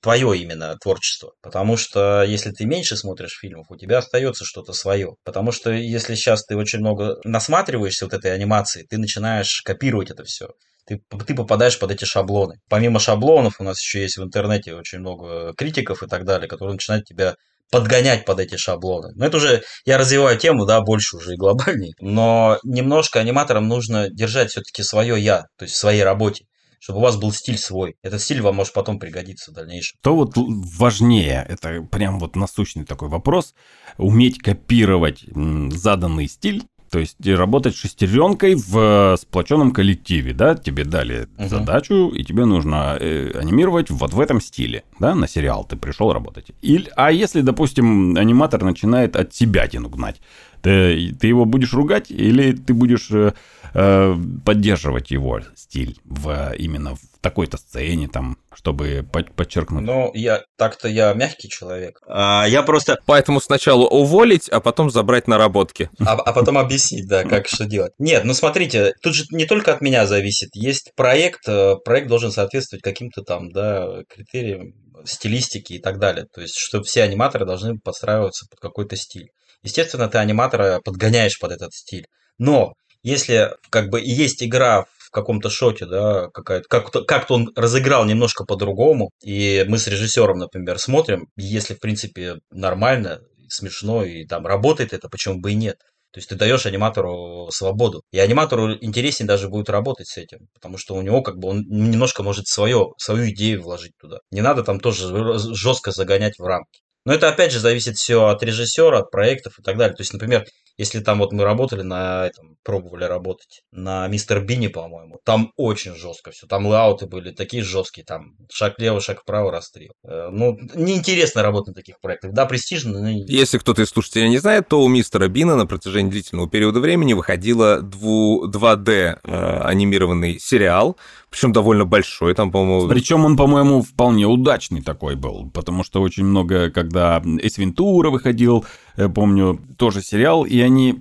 [0.00, 1.32] твое именно творчество.
[1.42, 5.14] Потому что если ты меньше смотришь фильмов, у тебя остается что-то свое.
[5.24, 10.24] Потому что если сейчас ты очень много насматриваешься вот этой анимации, ты начинаешь копировать это
[10.24, 10.48] все
[10.88, 12.54] ты, ты попадаешь под эти шаблоны.
[12.68, 16.74] Помимо шаблонов у нас еще есть в интернете очень много критиков и так далее, которые
[16.74, 17.34] начинают тебя
[17.70, 19.12] подгонять под эти шаблоны.
[19.14, 21.92] Но это уже, я развиваю тему, да, больше уже и глобальней.
[22.00, 26.44] Но немножко аниматорам нужно держать все-таки свое я, то есть в своей работе
[26.80, 27.96] чтобы у вас был стиль свой.
[28.02, 29.98] Этот стиль вам может потом пригодиться в дальнейшем.
[30.00, 33.54] Что вот важнее, это прям вот насущный такой вопрос,
[33.96, 35.24] уметь копировать
[35.72, 41.48] заданный стиль то есть работать шестеренкой в сплоченном коллективе, да, тебе дали uh-huh.
[41.48, 46.12] задачу, и тебе нужно э, анимировать вот в этом стиле, да, на сериал ты пришел
[46.12, 46.46] работать.
[46.62, 50.20] Или, а если, допустим, аниматор начинает от себя тяну гнать,
[50.62, 53.32] ты, ты его будешь ругать или ты будешь э,
[53.74, 59.84] э поддерживать его стиль в, именно в такой-то сцене, там, чтобы подчеркнуть?
[59.84, 62.00] Ну, я так-то я мягкий человек.
[62.06, 62.98] А, я просто...
[63.06, 65.90] Поэтому сначала уволить, а потом забрать наработки.
[66.00, 67.92] А, а потом объяснить, да, как что делать.
[67.98, 70.50] Нет, ну смотрите, тут же не только от меня зависит.
[70.54, 76.26] Есть проект, э, проект должен соответствовать каким-то там, да, критериям стилистики и так далее.
[76.32, 79.28] То есть, чтобы все аниматоры должны подстраиваться под какой-то стиль.
[79.62, 82.06] Естественно, ты аниматора подгоняешь под этот стиль.
[82.38, 87.50] Но если как бы и есть игра в каком-то шоте, да, какая-то, как-то, как-то он
[87.56, 94.26] разыграл немножко по-другому, и мы с режиссером, например, смотрим, если, в принципе, нормально, смешно, и
[94.26, 95.78] там работает это, почему бы и нет.
[96.12, 98.02] То есть ты даешь аниматору свободу.
[98.12, 101.64] И аниматору интереснее даже будет работать с этим, потому что у него как бы он
[101.68, 104.18] немножко может свое, свою идею вложить туда.
[104.30, 105.06] Не надо там тоже
[105.54, 106.80] жестко загонять в рамки.
[107.04, 109.96] Но это опять же зависит все от режиссера, от проектов и так далее.
[109.96, 110.44] То есть, например,
[110.78, 115.96] если там вот мы работали на этом, пробовали работать на Мистер Бини, по-моему, там очень
[115.96, 116.46] жестко все.
[116.46, 119.90] Там лауты были такие жесткие, там шаг влево, шаг вправо, расстрел.
[120.08, 122.32] Э, ну, неинтересно работать на таких проектах.
[122.32, 123.08] Да, престижно, но...
[123.08, 127.12] Если кто-то из слушателей не знает, то у Мистера Бина на протяжении длительного периода времени
[127.12, 130.96] выходила 2D э, анимированный сериал,
[131.30, 132.88] причем довольно большой, там, по-моему...
[132.88, 138.64] Причем он, по-моему, вполне удачный такой был, потому что очень много, когда Эс Вентура выходил,
[138.96, 140.98] э, помню, тоже сериал, и они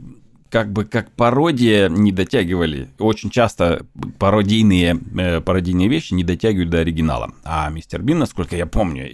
[0.50, 2.90] как бы как пародия не дотягивали.
[3.00, 3.86] Очень часто
[4.20, 7.34] пародийные, э, пародийные вещи не дотягивают до оригинала.
[7.44, 9.10] А Мистер Бин, насколько я помню,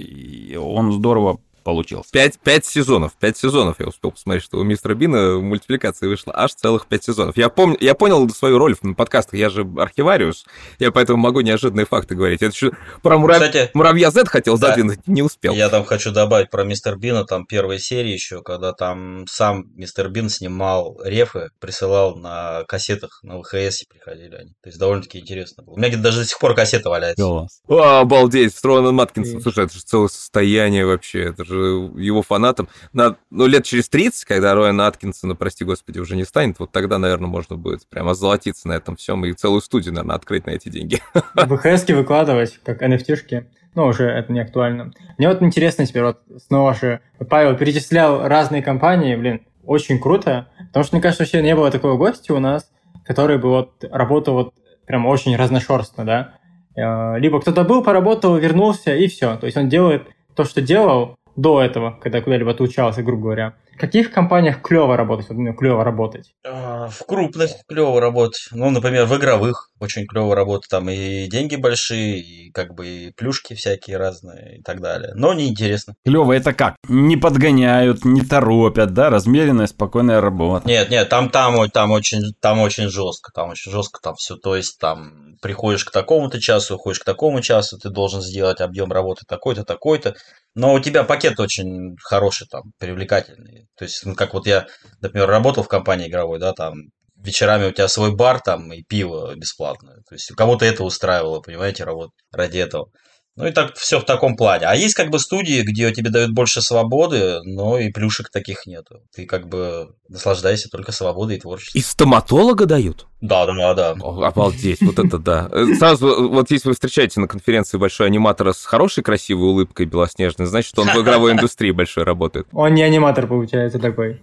[0.60, 2.10] он здорово получился.
[2.12, 6.54] Пять, пять сезонов, пять сезонов я успел посмотреть, что у мистера Бина мультипликации вышло аж
[6.54, 7.38] целых пять сезонов.
[7.38, 10.46] Я, помню, я понял свою роль в подкастах, я же архивариус,
[10.80, 12.42] я поэтому могу неожиданные факты говорить.
[12.42, 12.72] Это еще
[13.02, 13.42] про мурав...
[13.42, 15.54] Кстати, муравья Z хотел да, задвинуть, не успел.
[15.54, 20.10] Я там хочу добавить про мистер Бина, там первые серии еще, когда там сам мистер
[20.10, 24.50] Бин снимал рефы, присылал на кассетах, на ВХС приходили они.
[24.62, 25.76] То есть довольно-таки интересно было.
[25.76, 27.24] У меня где-то даже до сих пор кассета валяется.
[27.24, 27.62] Класс.
[27.68, 29.42] О, обалдеть, Строуэн Маткинсон.
[29.42, 32.68] Слушай, это же целое состояние вообще, это же его фанатом.
[32.94, 36.98] На, ну, лет через 30, когда Рояна Аткинсона, прости господи, уже не станет, вот тогда,
[36.98, 40.70] наверное, можно будет прямо золотиться на этом всем и целую студию, наверное, открыть на эти
[40.70, 41.02] деньги.
[41.36, 43.46] ВХС выкладывать, как NFT-шки.
[43.76, 44.92] Ну, уже это не актуально.
[45.18, 50.84] Мне вот интересно теперь, вот снова же, Павел перечислял разные компании, блин, очень круто, потому
[50.84, 52.70] что, мне кажется, вообще не было такого гостя у нас,
[53.06, 54.54] который бы вот работал вот
[54.86, 56.34] прям очень разношерстно, да.
[56.76, 59.38] Э, либо кто-то был, поработал, вернулся, и все.
[59.38, 63.56] То есть он делает то, что делал, до этого, когда куда-либо отлучался, грубо говоря.
[63.76, 65.30] В каких компаниях клево работать?
[65.30, 66.32] Вот, ну, клево работать?
[66.46, 68.48] А, в крупных клево работать.
[68.52, 70.70] Ну, например, в игровых очень клево работать.
[70.70, 75.14] Там и деньги большие, и как бы и плюшки всякие разные и так далее.
[75.16, 75.96] Но неинтересно.
[76.06, 76.76] Клево это как?
[76.88, 79.10] Не подгоняют, не торопят, да?
[79.10, 80.68] Размеренная, спокойная работа.
[80.68, 83.32] Нет, нет, там, там, там, очень, там очень жестко.
[83.34, 84.36] Там очень жестко там все.
[84.36, 88.92] То есть там приходишь к такому-то часу, уходишь к такому часу, ты должен сделать объем
[88.92, 90.16] работы такой-то, такой-то.
[90.56, 93.68] Но у тебя пакет очень хороший там, привлекательный.
[93.78, 94.68] То есть, ну, как вот я,
[95.02, 96.74] например, работал в компании игровой, да, там
[97.16, 99.98] вечерами у тебя свой бар там и пиво бесплатное.
[100.08, 102.90] То есть, кого-то это устраивало, понимаете, работать ради этого.
[103.36, 104.68] Ну и так все в таком плане.
[104.68, 109.00] А есть как бы студии, где тебе дают больше свободы, но и плюшек таких нету.
[109.16, 111.80] Ты как бы наслаждаешься только свободой и творчеством.
[111.80, 113.08] И стоматолога дают?
[113.24, 113.92] Да, да, да.
[114.28, 115.48] Обалдеть, вот это да.
[115.50, 120.46] Э, сразу, вот если вы встречаете на конференции большой аниматора с хорошей красивой улыбкой белоснежной,
[120.46, 122.48] значит, он в игровой индустрии большой работает.
[122.52, 124.22] Он не аниматор, получается, такой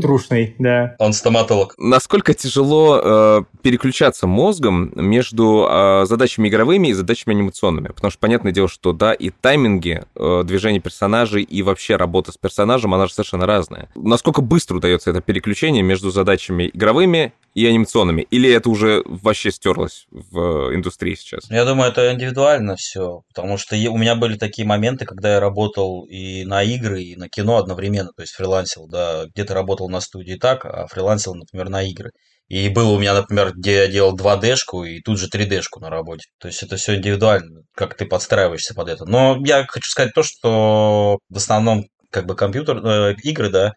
[0.00, 0.96] трушный, да.
[0.98, 1.74] Он стоматолог.
[1.78, 7.88] Насколько тяжело э, переключаться мозгом между э, задачами игровыми и задачами анимационными?
[7.88, 12.38] Потому что, понятное дело, что, да, и тайминги э, движения персонажей, и вообще работа с
[12.38, 13.88] персонажем, она же совершенно разная.
[13.94, 18.22] Насколько быстро удается это переключение между задачами игровыми и анимационными?
[18.30, 21.50] Или это уже вообще стерлось в индустрии сейчас?
[21.50, 26.04] Я думаю, это индивидуально все, потому что у меня были такие моменты, когда я работал
[26.08, 30.34] и на игры, и на кино одновременно, то есть фрилансил, да, где-то работал на студии
[30.34, 32.10] так, а фрилансил, например, на игры.
[32.48, 36.26] И было у меня, например, где я делал 2D-шку и тут же 3D-шку на работе.
[36.38, 39.06] То есть это все индивидуально, как ты подстраиваешься под это.
[39.06, 43.72] Но я хочу сказать то, что в основном как бы компьютер, э, игры, да,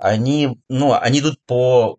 [0.00, 1.98] они, ну, они идут по,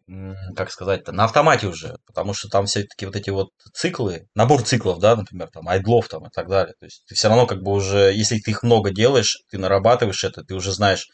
[0.55, 4.99] как сказать-то, на автомате уже, потому что там все-таки вот эти вот циклы, набор циклов,
[4.99, 6.73] да, например, там, айдлов там и так далее.
[6.79, 10.23] То есть ты все равно как бы уже, если ты их много делаешь, ты нарабатываешь
[10.23, 11.07] это, ты уже знаешь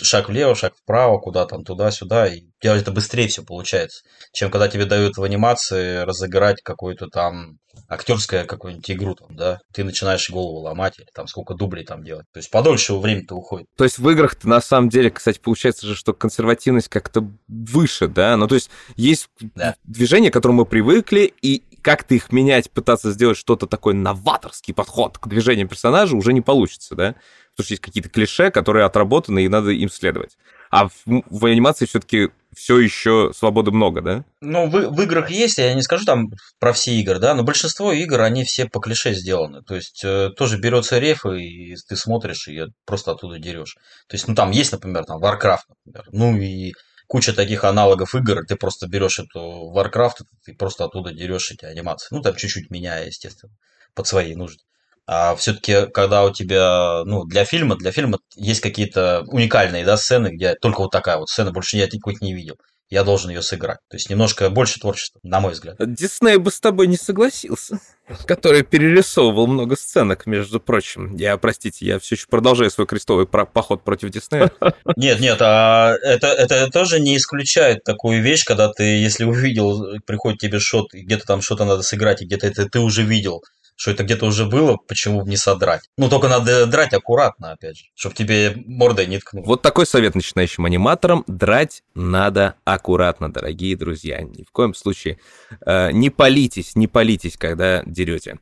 [0.00, 4.02] шаг влево, шаг вправо, куда там, туда-сюда, и делать это быстрее все получается,
[4.32, 9.84] чем когда тебе дают в анимации разыграть какую-то там актерская какую-нибудь игру там, да, ты
[9.84, 12.26] начинаешь голову ломать или там сколько дублей там делать.
[12.32, 13.66] То есть подольше время-то уходит.
[13.76, 18.36] То есть в играх-то на самом деле, кстати, получается же, что консервативность как-то выше, да?
[18.36, 19.74] Ну, то есть есть да.
[19.84, 25.18] движения, к которым мы привыкли, и как-то их менять, пытаться сделать что-то такое новаторский подход
[25.18, 27.16] к движениям персонажа уже не получится, да?
[27.62, 30.36] Потому что есть какие-то клише, которые отработаны, и надо им следовать.
[30.70, 34.24] А в, в анимации все-таки все еще свободы много, да?
[34.40, 37.92] Ну, в, в играх есть, я не скажу там про все игры, да, но большинство
[37.92, 39.62] игр, они все по клише сделаны.
[39.62, 43.76] То есть э, тоже берется реф, и ты смотришь, и просто оттуда дерешь.
[44.08, 46.72] То есть, ну, там есть, например, там Warcraft, например, ну и
[47.06, 52.08] куча таких аналогов игр, ты просто берешь эту Warcraft, ты просто оттуда дерешь эти анимации.
[52.10, 53.52] Ну, там чуть-чуть меняя, естественно,
[53.94, 54.62] под свои нужды.
[55.06, 60.28] А все-таки, когда у тебя, ну, для фильма, для фильма есть какие-то уникальные, да, сцены,
[60.28, 62.56] где только вот такая вот сцена, больше я никаких не видел.
[62.88, 63.78] Я должен ее сыграть.
[63.88, 65.76] То есть немножко больше творчества, на мой взгляд.
[65.78, 67.80] Дисней бы с тобой не согласился.
[68.26, 71.16] Который перерисовывал много сценок, между прочим.
[71.16, 74.52] Я, простите, я все еще продолжаю свой крестовый поход против Диснея.
[74.96, 80.40] Нет, нет, а это, это тоже не исключает такую вещь, когда ты, если увидел, приходит
[80.40, 83.40] тебе шот, где-то там что-то надо сыграть, и где-то это ты уже видел,
[83.76, 85.82] что это где-то уже было, почему не содрать.
[85.96, 89.44] Ну, только надо драть аккуратно, опять же, чтобы тебе мордой не ткнул.
[89.44, 91.24] Вот такой совет начинающим аниматорам.
[91.26, 94.20] Драть надо аккуратно, дорогие друзья.
[94.22, 95.18] Ни в коем случае
[95.64, 98.38] э, не палитесь, не палитесь, когда дерете.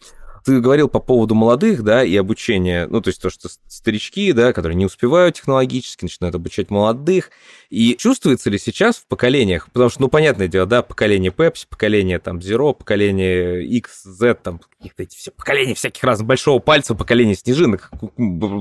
[0.50, 4.52] Ты говорил по поводу молодых, да, и обучения, ну, то есть то, что старички, да,
[4.52, 7.30] которые не успевают технологически, начинают обучать молодых.
[7.68, 12.18] И чувствуется ли сейчас в поколениях, потому что, ну, понятное дело, да, поколение Pepsi, поколение
[12.18, 17.36] там Zero, поколение X, Z, там каких-то эти все поколения всяких разных, большого пальца, поколение
[17.36, 17.92] снежинок,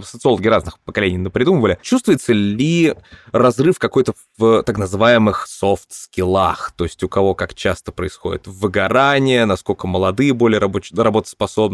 [0.06, 1.80] социологи разных поколений напридумывали.
[1.82, 2.93] Чувствуется ли
[3.32, 9.88] разрыв какой-то в так называемых софт-скиллах, то есть у кого как часто происходит выгорание, насколько
[9.88, 10.91] молодые более рабоч-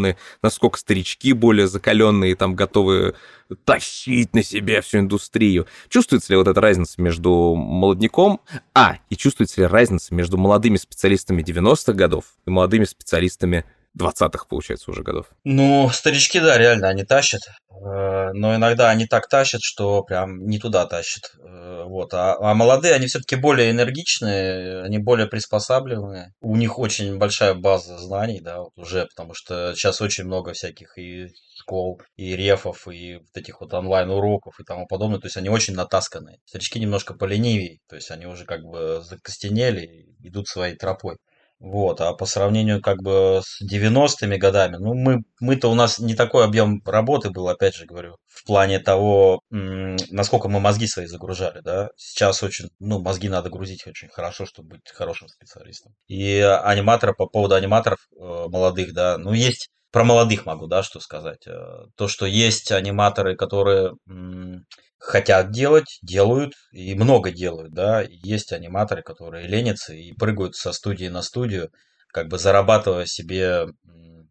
[0.05, 3.15] работоспособны, насколько старички более закаленные, там готовы
[3.63, 5.67] тащить на себе всю индустрию.
[5.89, 8.41] Чувствуется ли вот эта разница между молодняком,
[8.73, 13.65] а, и чувствуется ли разница между молодыми специалистами 90-х годов и молодыми специалистами
[13.97, 15.27] 20-х, получается, уже годов.
[15.43, 17.41] Ну, старички, да, реально, они тащат.
[17.69, 21.31] Э, но иногда они так тащат, что прям не туда тащат.
[21.39, 22.13] Э, вот.
[22.13, 26.33] А, а молодые, они все-таки более энергичные, они более приспосабливаемые.
[26.41, 30.97] У них очень большая база знаний, да, вот уже, потому что сейчас очень много всяких
[30.97, 31.27] и
[31.57, 35.19] школ, и рефов, и вот этих вот онлайн-уроков и тому подобное.
[35.19, 36.39] То есть они очень натасканные.
[36.45, 41.17] Старички немножко поленивее, то есть они уже как бы закостенели идут своей тропой.
[41.59, 46.13] Вот, а по сравнению как бы с 90-ми годами, ну, мы, мы-то у нас не
[46.13, 51.61] такой объем работы был, опять же говорю, в плане того, насколько мы мозги свои загружали,
[51.61, 51.89] да.
[51.95, 55.93] Сейчас очень, ну, мозги надо грузить очень хорошо, чтобы быть хорошим специалистом.
[56.07, 60.99] И аниматоры, по поводу аниматоров э, молодых, да, ну, есть про молодых могу, да, что
[60.99, 61.47] сказать.
[61.47, 63.93] Э, то, что есть аниматоры, которые
[64.99, 68.03] хотят делать, делают и много делают, да.
[68.05, 71.69] Есть аниматоры, которые ленятся и прыгают со студии на студию,
[72.11, 73.67] как бы зарабатывая себе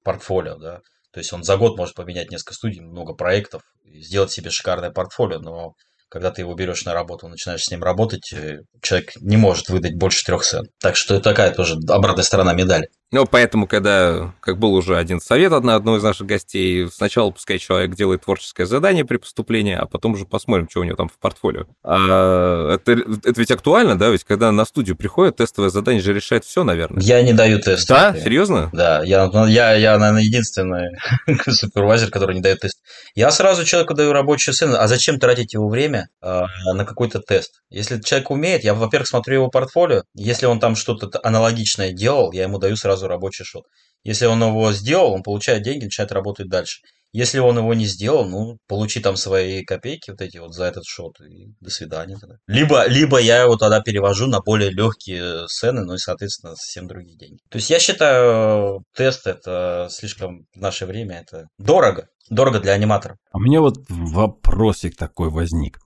[0.02, 0.80] портфолио, да.
[1.14, 5.38] То есть он за год может поменять несколько студий, много проектов, сделать себе шикарное портфолио,
[5.38, 5.72] но
[6.10, 9.96] когда ты его берешь на работу, начинаешь с ним работать, э, человек не может выдать
[9.96, 10.66] больше трех цен.
[10.78, 12.88] Так что такая тоже обратная сторона медали.
[13.14, 17.60] Ну, поэтому, когда, как был уже один совет одна, одного из наших гостей, сначала пускай
[17.60, 21.16] человек делает творческое задание при поступлении, а потом уже посмотрим, что у него там в
[21.20, 21.66] портфолио.
[21.84, 24.08] А это, это ведь актуально, да?
[24.08, 27.00] Ведь когда на студию приходит, тестовое задание же решает все, наверное.
[27.04, 27.88] Я не даю тест.
[27.88, 28.16] Да?
[28.16, 28.70] Серьезно?
[28.72, 30.98] Да, я, я, я, наверное, единственный
[31.48, 32.80] супервайзер, который не дает тест.
[33.14, 36.42] Я сразу человеку даю рабочую сцену, а зачем тратить его время э,
[36.74, 37.60] на какой-то тест?
[37.70, 42.42] Если человек умеет, я, во-первых, смотрю его портфолио, если он там что-то аналогичное делал, я
[42.42, 43.64] ему даю сразу рабочий шот.
[44.02, 46.80] Если он его сделал, он получает деньги, начинает работать дальше.
[47.14, 50.82] Если он его не сделал, ну, получи там свои копейки вот эти вот за этот
[50.84, 52.38] шот, и до свидания тогда.
[52.48, 57.16] Либо, либо я его тогда перевожу на более легкие сцены, ну и, соответственно, совсем другие
[57.16, 57.38] деньги.
[57.50, 62.08] То есть я считаю, тест это слишком в наше время, это дорого.
[62.30, 63.16] Дорого для аниматора.
[63.30, 65.78] А мне вот вопросик такой возник.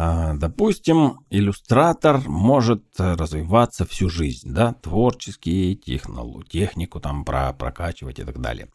[0.00, 8.22] А, допустим, иллюстратор может развиваться всю жизнь, да, творческий, технолу, технику там про, прокачивать и
[8.22, 8.68] так далее.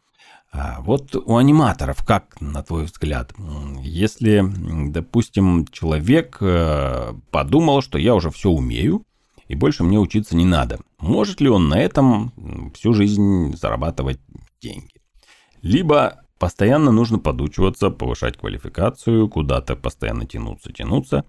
[0.52, 3.34] А вот у аниматоров, как, на твой взгляд,
[3.80, 4.44] если,
[4.90, 9.06] допустим, человек э, подумал, что я уже все умею,
[9.48, 12.34] и больше мне учиться не надо, может ли он на этом
[12.76, 14.20] всю жизнь зарабатывать
[14.62, 14.92] деньги?
[15.62, 21.24] Либо постоянно нужно подучиваться, повышать квалификацию, куда-то постоянно тянуться, тянуться,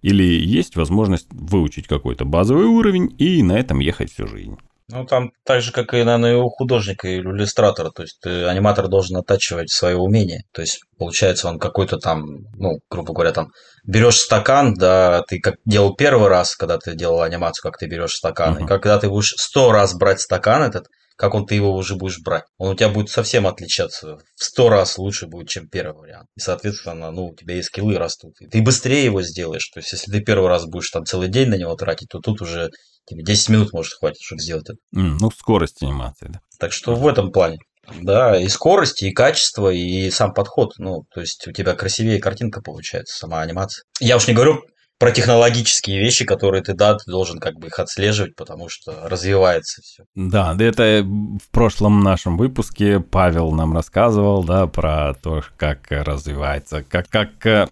[0.00, 4.58] или есть возможность выучить какой-то базовый уровень и на этом ехать всю жизнь.
[4.86, 7.90] Ну, там так же, как и, наверное, у художника или иллюстратора.
[7.90, 10.42] То есть э, аниматор должен оттачивать свое умение.
[10.52, 12.22] То есть, получается, он какой-то там,
[12.56, 13.48] ну, грубо говоря, там,
[13.84, 18.12] берешь стакан, да, ты как делал первый раз, когда ты делал анимацию, как ты берешь
[18.12, 18.56] стакан.
[18.56, 18.64] Uh-huh.
[18.64, 20.86] И когда ты будешь сто раз брать стакан этот,
[21.20, 22.44] как он ты его уже будешь брать.
[22.56, 24.16] Он у тебя будет совсем отличаться.
[24.36, 26.28] В сто раз лучше будет, чем первый вариант.
[26.34, 28.40] И, соответственно, ну, у тебя и скиллы растут.
[28.40, 29.68] И ты быстрее его сделаешь.
[29.68, 32.40] То есть, если ты первый раз будешь там целый день на него тратить, то тут
[32.40, 32.70] уже
[33.04, 34.78] тебе 10 минут может хватить, чтобы сделать это.
[34.98, 36.40] Mm, ну, скорость анимации, да.
[36.58, 37.58] Так что в этом плане.
[38.00, 40.70] Да, и скорость, и качество, и сам подход.
[40.78, 43.84] Ну, то есть у тебя красивее картинка получается, сама анимация.
[44.00, 44.62] Я уж не говорю
[45.00, 49.80] про технологические вещи, которые ты, да, ты должен как бы их отслеживать, потому что развивается
[49.80, 50.04] все.
[50.14, 56.84] Да, да это в прошлом нашем выпуске Павел нам рассказывал, да, про то, как развивается,
[56.86, 57.68] как, как э,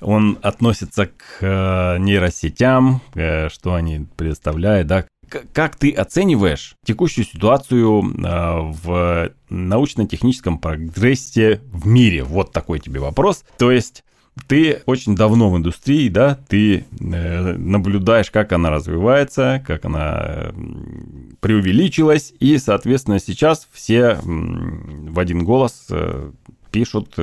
[0.00, 5.04] он относится к э, нейросетям, э, что они предоставляют, да,
[5.52, 12.24] как ты оцениваешь текущую ситуацию в научно-техническом прогрессе в мире?
[12.24, 13.42] Вот такой тебе вопрос.
[13.56, 14.04] То есть
[14.48, 20.52] ты очень давно в индустрии, да, ты э, наблюдаешь, как она развивается, как она э,
[21.40, 26.32] преувеличилась, и, соответственно, сейчас все в один голос э,
[26.72, 27.16] пишут,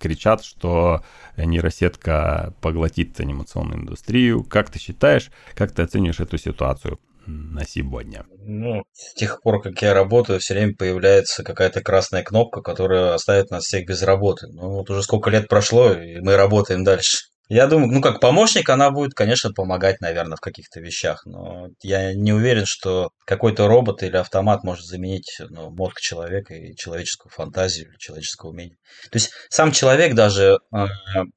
[0.00, 1.02] кричат, что
[1.36, 4.42] нейросетка поглотит анимационную индустрию.
[4.42, 6.98] Как ты считаешь, как ты оценишь эту ситуацию?
[7.26, 8.24] На сегодня?
[8.38, 13.50] Ну, с тех пор, как я работаю, все время появляется какая-то красная кнопка, которая оставит
[13.50, 14.46] нас всех без работы.
[14.48, 17.18] Ну, вот уже сколько лет прошло, и мы работаем дальше.
[17.48, 22.12] Я думаю, ну как помощник она будет, конечно, помогать, наверное, в каких-то вещах, но я
[22.12, 27.96] не уверен, что какой-то робот или автомат может заменить ну, мозг человека и человеческую фантазию
[27.98, 28.76] человеческое умение.
[29.10, 30.86] То есть сам человек даже, э,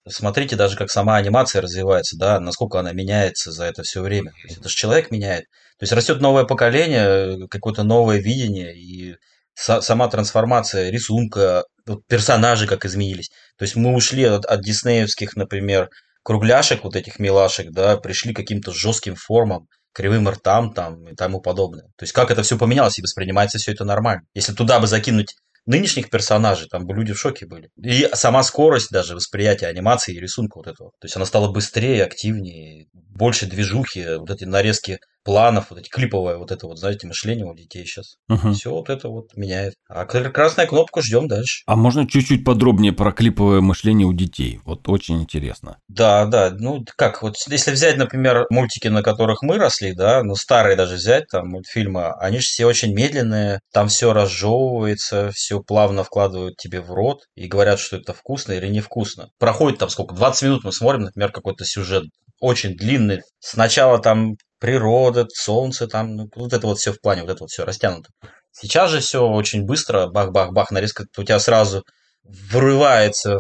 [0.07, 4.31] смотрите, даже как сама анимация развивается, да, насколько она меняется за это все время.
[4.31, 5.45] То есть это же человек меняет.
[5.77, 9.15] То есть растет новое поколение, какое-то новое видение, и
[9.53, 11.65] сама трансформация рисунка,
[12.07, 13.29] персонажи как изменились.
[13.59, 15.89] То есть мы ушли от, от диснеевских, например,
[16.23, 21.41] кругляшек, вот этих милашек, да, пришли к каким-то жестким формам, кривым ртам там и тому
[21.41, 21.83] подобное.
[21.97, 24.21] То есть как это все поменялось и воспринимается все это нормально.
[24.33, 25.35] Если туда бы закинуть
[25.65, 27.69] нынешних персонажей, там бы люди в шоке были.
[27.75, 30.91] И сама скорость даже восприятия анимации и рисунка вот этого.
[30.99, 36.37] То есть она стала быстрее, активнее, больше движухи, вот эти нарезки планов, вот эти клиповое
[36.37, 38.15] вот это вот, знаете, мышление у детей сейчас.
[38.29, 38.53] Угу.
[38.53, 39.73] Все вот это вот меняет.
[39.87, 41.63] А красная кнопка ждем дальше.
[41.65, 44.59] А можно чуть-чуть подробнее про клиповое мышление у детей?
[44.65, 45.77] Вот очень интересно.
[45.87, 46.51] Да, да.
[46.51, 50.95] Ну, как, вот если взять, например, мультики, на которых мы росли, да, ну, старые даже
[50.95, 56.81] взять, там, мультфильмы, они же все очень медленные, там все разжевывается, все плавно вкладывают тебе
[56.81, 59.29] в рот и говорят, что это вкусно или невкусно.
[59.39, 62.03] Проходит там сколько, 20 минут мы смотрим, например, какой-то сюжет
[62.39, 63.21] очень длинный.
[63.39, 67.49] Сначала там природа, солнце, там, ну, вот это вот все в плане, вот это вот
[67.49, 68.09] все растянуто.
[68.51, 71.83] Сейчас же все очень быстро, бах-бах-бах, нарезка, у тебя сразу
[72.23, 73.39] врывается,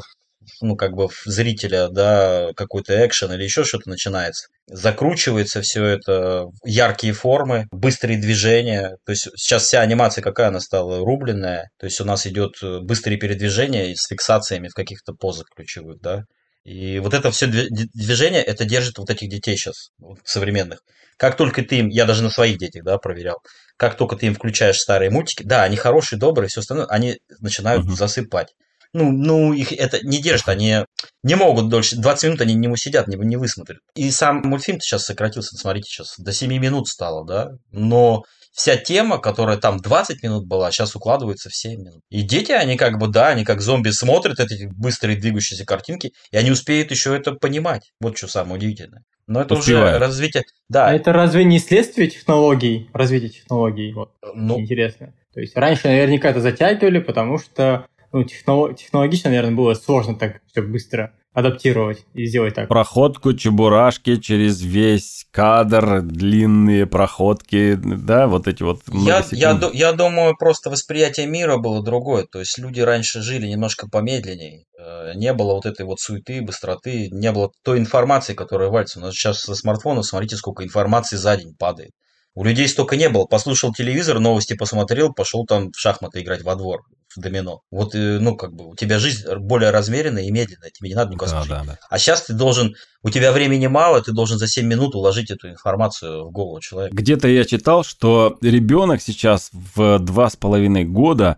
[0.61, 4.47] ну, как бы в зрителя, да, какой-то экшен или еще что-то начинается.
[4.67, 8.95] Закручивается все это, яркие формы, быстрые движения.
[9.05, 10.99] То есть сейчас вся анимация какая она стала?
[10.99, 11.69] Рубленная.
[11.79, 16.23] То есть у нас идет быстрые передвижения с фиксациями в каких-то позах ключевых, да.
[16.69, 19.89] И вот это все движение, это держит вот этих детей сейчас,
[20.23, 20.81] современных.
[21.17, 23.39] Как только ты им, я даже на своих детях, да, проверял,
[23.75, 27.85] как только ты им включаешь старые мультики, да, они хорошие, добрые, все остальное, они начинают
[27.85, 27.95] угу.
[27.95, 28.49] засыпать.
[28.93, 30.85] Ну, ну, их это не держит, они
[31.23, 33.79] не могут дольше, 20 минут они не усидят, не, не высмотрят.
[33.95, 39.19] И сам мультфильм сейчас сократился, смотрите, сейчас до 7 минут стало, да, но вся тема,
[39.19, 42.01] которая там 20 минут была, сейчас укладывается в 7 минут.
[42.09, 46.37] И дети, они как бы, да, они как зомби смотрят эти быстрые двигающиеся картинки, и
[46.37, 47.91] они успеют еще это понимать.
[47.99, 49.03] Вот что самое удивительное.
[49.27, 49.89] Но это Успеваю.
[49.89, 50.43] уже развитие.
[50.69, 50.87] Да.
[50.87, 53.93] А это разве не следствие технологий, развития технологий?
[53.93, 55.13] Вот, ну, интересно.
[55.33, 60.41] То есть раньше наверняка это затягивали, потому что ну, технолог, технологично, наверное, было сложно так
[60.47, 62.67] все быстро адаптировать и сделать так.
[62.67, 70.35] Проходку чебурашки через весь кадр, длинные проходки, да, вот эти вот я, я, я думаю,
[70.37, 72.25] просто восприятие мира было другое.
[72.25, 74.65] То есть люди раньше жили немножко помедленнее.
[74.79, 78.99] Э, не было вот этой вот суеты, быстроты, не было той информации, которая валится.
[78.99, 81.91] У нас сейчас со смартфона, смотрите, сколько информации за день падает.
[82.33, 83.25] У людей столько не было.
[83.25, 86.81] Послушал телевизор, новости посмотрел, пошел там в шахматы играть во двор
[87.19, 87.61] домино.
[87.71, 91.11] Вот, э, ну, как бы, у тебя жизнь более размеренная и медленная, тебе не надо
[91.11, 91.77] никуда да, Да, да.
[91.89, 95.49] А сейчас ты должен, у тебя времени мало, ты должен за 7 минут уложить эту
[95.49, 96.95] информацию в голову человека.
[96.95, 101.37] Где-то я читал, что ребенок сейчас в два с половиной года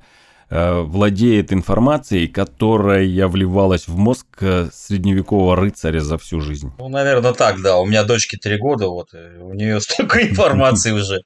[0.50, 6.72] э, владеет информацией, которая вливалась в мозг э, средневекового рыцаря за всю жизнь.
[6.78, 7.78] Ну, наверное, так, да.
[7.78, 11.22] У меня дочке три года, вот, у нее столько информации уже,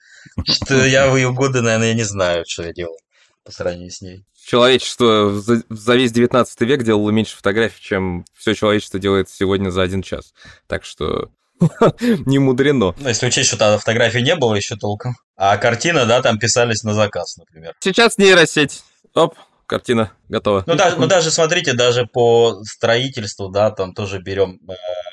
[0.45, 2.97] что я в ее годы, наверное, я не знаю, что я делал
[3.45, 8.99] по сравнению с ней человечество за, весь 19 век делало меньше фотографий, чем все человечество
[8.99, 10.33] делает сегодня за один час.
[10.67, 11.31] Так что
[11.99, 12.93] не мудрено.
[12.97, 15.15] Ну, если учесть, что тогда фотографий не было еще толком.
[15.35, 17.73] А картины, да, там писались на заказ, например.
[17.79, 18.83] Сейчас нейросеть.
[19.15, 19.35] Оп,
[19.65, 20.63] картина готова.
[20.67, 24.59] Ну, даже, ну, даже смотрите, даже по строительству, да, там тоже берем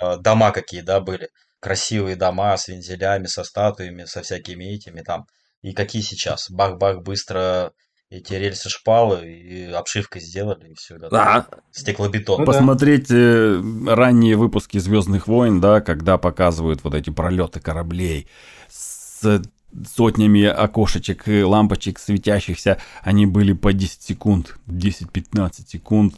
[0.03, 1.28] э, дома какие, да, были.
[1.61, 5.26] Красивые дома с вензелями, со статуями, со всякими этими там.
[5.62, 6.51] И какие сейчас?
[6.51, 7.72] Бах-бах, быстро
[8.13, 10.99] эти рельсы шпалы и обшивкой сделали, и все.
[10.99, 11.47] Да, а.
[11.71, 12.41] Стеклобетон.
[12.41, 13.97] Ну, Посмотрите да.
[13.97, 18.27] ранние выпуски Звездных войн, да, когда показывают вот эти пролеты кораблей
[18.69, 19.43] с
[19.97, 26.17] сотнями окошечек и лампочек светящихся, они были по 10 секунд, 10-15 секунд,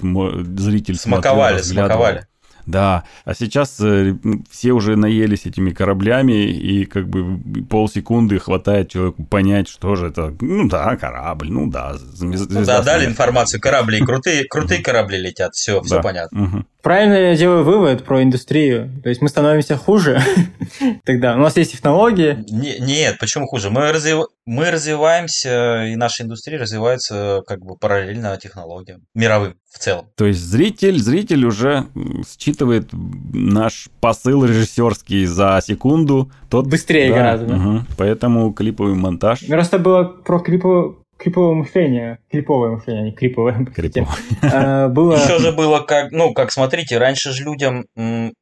[0.59, 2.27] зритель смаковали, смотрел, смаковали.
[2.67, 4.17] Да, а сейчас э,
[4.51, 10.35] все уже наелись этими кораблями, и как бы полсекунды хватает человеку понять, что же это.
[10.41, 11.95] Ну да, корабль, ну да.
[11.97, 16.65] Звезда ну да, дали информацию, корабли, крутые, крутые корабли летят, все, все понятно.
[16.85, 18.91] Правильно я делаю вывод про индустрию.
[19.03, 20.20] То есть мы становимся хуже
[21.05, 21.35] тогда.
[21.35, 22.45] У нас есть технологии.
[22.47, 23.70] нет, почему хуже?
[23.70, 24.26] Мы, развив...
[24.45, 30.11] мы развиваемся, и наша индустрия развивается как бы параллельно технологиям, мировым в целом.
[30.14, 31.87] То есть зритель, зритель уже
[32.39, 36.30] считывает наш посыл режиссерский за секунду.
[36.51, 37.55] Тот, Быстрее да, гораздо.
[37.55, 39.47] Угу, поэтому клиповый монтаж.
[39.47, 43.65] Просто было про клиповый криповое мышление, клиповое мышление, а не криповое.
[43.67, 44.17] Криповое.
[44.43, 45.15] А, было...
[45.15, 47.87] Еще же было как, ну, как смотрите, раньше же людям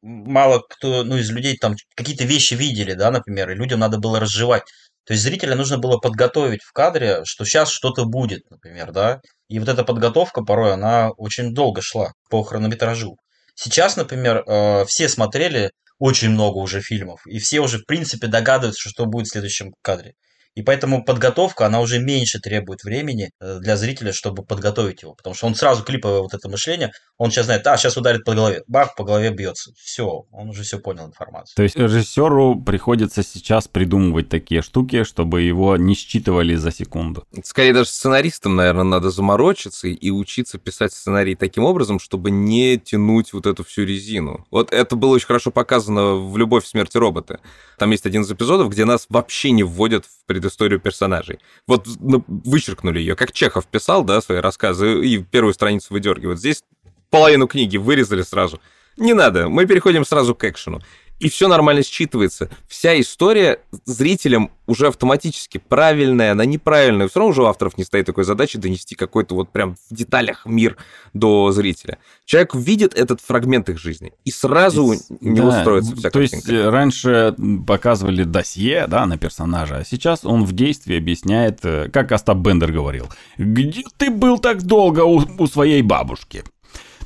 [0.01, 4.19] мало кто, ну, из людей там какие-то вещи видели, да, например, и людям надо было
[4.19, 4.63] разжевать.
[5.05, 9.19] То есть зрителя нужно было подготовить в кадре, что сейчас что-то будет, например, да.
[9.49, 13.17] И вот эта подготовка порой, она очень долго шла по хронометражу.
[13.55, 18.89] Сейчас, например, э, все смотрели очень много уже фильмов, и все уже, в принципе, догадываются,
[18.89, 20.13] что будет в следующем кадре.
[20.55, 25.15] И поэтому подготовка, она уже меньше требует времени э, для зрителя, чтобы подготовить его.
[25.15, 28.33] Потому что он сразу клиповое вот это мышление, он сейчас знает, а, сейчас ударит по
[28.33, 28.63] голове.
[28.67, 29.71] Бах, по голове бьется.
[29.77, 31.55] Все, он уже все понял информацию.
[31.55, 37.25] То есть режиссеру приходится сейчас придумывать такие штуки, чтобы его не считывали за секунду.
[37.43, 43.33] Скорее даже сценаристам, наверное, надо заморочиться и учиться писать сценарий таким образом, чтобы не тянуть
[43.33, 44.45] вот эту всю резину.
[44.51, 47.39] Вот это было очень хорошо показано в «Любовь, смерти робота».
[47.77, 51.39] Там есть один из эпизодов, где нас вообще не вводят в предысторию персонажей.
[51.67, 56.39] Вот ну, вычеркнули ее, как Чехов писал, да, свои рассказы, и первую страницу выдергивают.
[56.39, 56.63] Здесь
[57.09, 58.59] половину книги вырезали сразу.
[58.97, 60.81] Не надо, мы переходим сразу к экшену
[61.23, 62.51] и все нормально считывается.
[62.67, 67.07] Вся история зрителям уже автоматически правильная, она неправильная.
[67.07, 70.45] Все равно уже у авторов не стоит такой задачи донести какой-то вот прям в деталях
[70.45, 70.75] мир
[71.13, 71.97] до зрителя.
[72.25, 76.51] Человек видит этот фрагмент их жизни и сразу и, не да, устроится вся То картинка.
[76.51, 82.11] есть раньше показывали досье да, на персонажа, а сейчас он в действии объясняет, э, как
[82.11, 83.07] Остап Бендер говорил,
[83.37, 86.43] где ты был так долго у, у своей бабушки?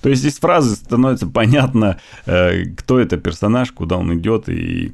[0.02, 4.92] То есть из фразы становится понятно, э, кто это персонаж, куда он идет и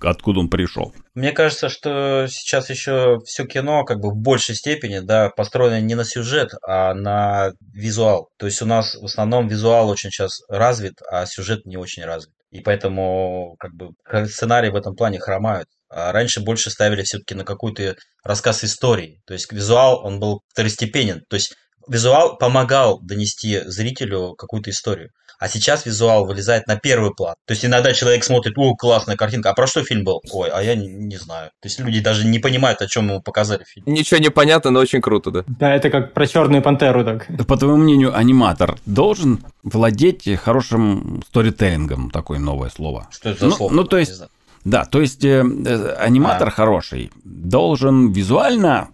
[0.00, 0.94] откуда он пришел.
[1.14, 5.94] Мне кажется, что сейчас еще все кино как бы в большей степени да, построено не
[5.94, 8.28] на сюжет, а на визуал.
[8.38, 12.34] То есть у нас в основном визуал очень сейчас развит, а сюжет не очень развит.
[12.50, 13.90] И поэтому как бы
[14.28, 15.68] сценарии в этом плане хромают.
[15.88, 19.20] А раньше больше ставили все-таки на какой-то рассказ истории.
[19.26, 21.22] То есть визуал, он был второстепенен.
[21.28, 21.54] То есть
[21.88, 25.10] визуал помогал донести зрителю какую-то историю.
[25.38, 27.34] А сейчас визуал вылезает на первый план.
[27.46, 30.22] То есть иногда человек смотрит, о, классная картинка, а про что фильм был?
[30.32, 31.50] Ой, а я не, не знаю.
[31.60, 33.84] То есть люди даже не понимают, о чем ему показали фильм.
[33.86, 35.44] Ничего не понятно, но очень круто, да.
[35.46, 37.26] Да, это как про черную пантеру так.
[37.46, 43.06] По твоему мнению, аниматор должен владеть хорошим сторителлингом, такое новое слово.
[43.10, 43.72] Что это за ну, слово?
[43.72, 44.22] Ну, то есть,
[44.66, 46.50] да, то есть э, э, аниматор а.
[46.50, 48.88] хороший должен визуально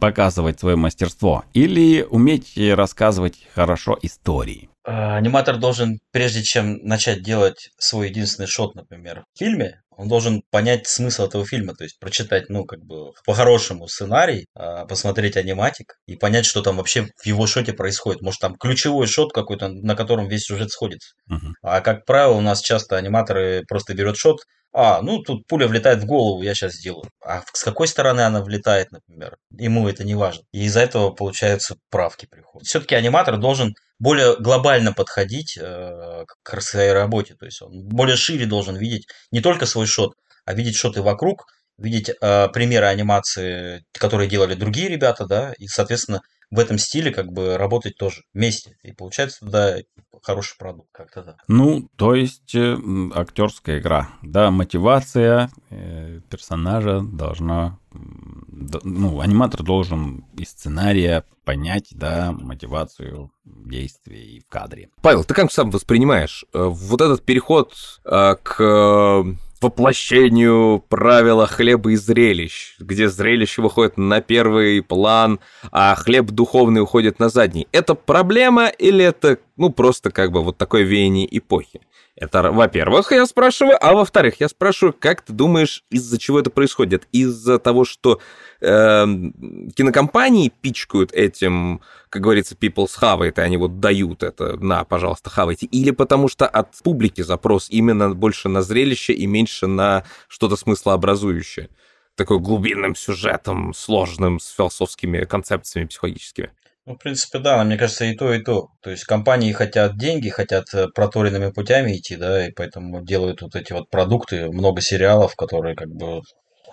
[0.00, 4.70] показывать свое мастерство или уметь рассказывать хорошо истории.
[4.84, 10.42] А, аниматор должен, прежде чем начать делать свой единственный шот, например, в фильме, он должен
[10.50, 15.96] понять смысл этого фильма, то есть прочитать, ну, как бы, по-хорошему сценарий, а, посмотреть аниматик
[16.06, 18.22] и понять, что там вообще в его шоте происходит.
[18.22, 21.14] Может, там ключевой шот какой-то, на котором весь сюжет сходится.
[21.30, 21.52] Uh-huh.
[21.62, 24.40] А, как правило, у нас часто аниматоры просто берут шот,
[24.78, 27.08] а, ну тут пуля влетает в голову, я сейчас сделаю.
[27.24, 29.36] А с какой стороны она влетает, например?
[29.50, 30.42] Ему это не важно.
[30.52, 32.66] И из-за этого, получается, правки приходят.
[32.66, 37.34] Все-таки аниматор должен более глобально подходить э, к своей работе.
[37.34, 41.46] То есть он более шире должен видеть не только свой шот, а видеть шоты вокруг,
[41.78, 46.20] видеть э, примеры анимации, которые делали другие ребята, да, и, соответственно,
[46.50, 48.76] в этом стиле как бы работать тоже вместе.
[48.82, 49.76] И получается тогда
[50.22, 51.36] хороший продукт как-то да.
[51.48, 52.76] Ну, то есть э,
[53.14, 62.32] актерская игра, да, мотивация э, персонажа должна, да, ну, аниматор должен из сценария понять, да,
[62.32, 64.90] мотивацию действий в кадре.
[65.02, 67.74] Павел, ты как сам воспринимаешь э, вот этот переход
[68.04, 69.24] э, к
[69.60, 75.40] воплощению правила хлеба и зрелищ, где зрелище выходит на первый план,
[75.70, 77.66] а хлеб духовный уходит на задний.
[77.72, 81.80] Это проблема или это, ну, просто как бы вот такое веяние эпохи?
[82.16, 87.06] Это, во-первых, я спрашиваю, а во-вторых, я спрашиваю, как ты думаешь, из-за чего это происходит?
[87.12, 88.20] Из-за того, что
[88.66, 95.66] кинокомпании пичкают этим, как говорится, people's хавает, и они вот дают это, на, пожалуйста, хавайте,
[95.66, 101.68] или потому что от публики запрос именно больше на зрелище и меньше на что-то смыслообразующее?
[102.16, 106.50] такой глубинным сюжетом, сложным, с философскими концепциями психологическими.
[106.86, 108.68] Ну, в принципе, да, мне кажется, и то, и то.
[108.80, 113.56] То есть компании хотят деньги, хотят э, проторенными путями идти, да, и поэтому делают вот
[113.56, 116.22] эти вот продукты, много сериалов, которые как бы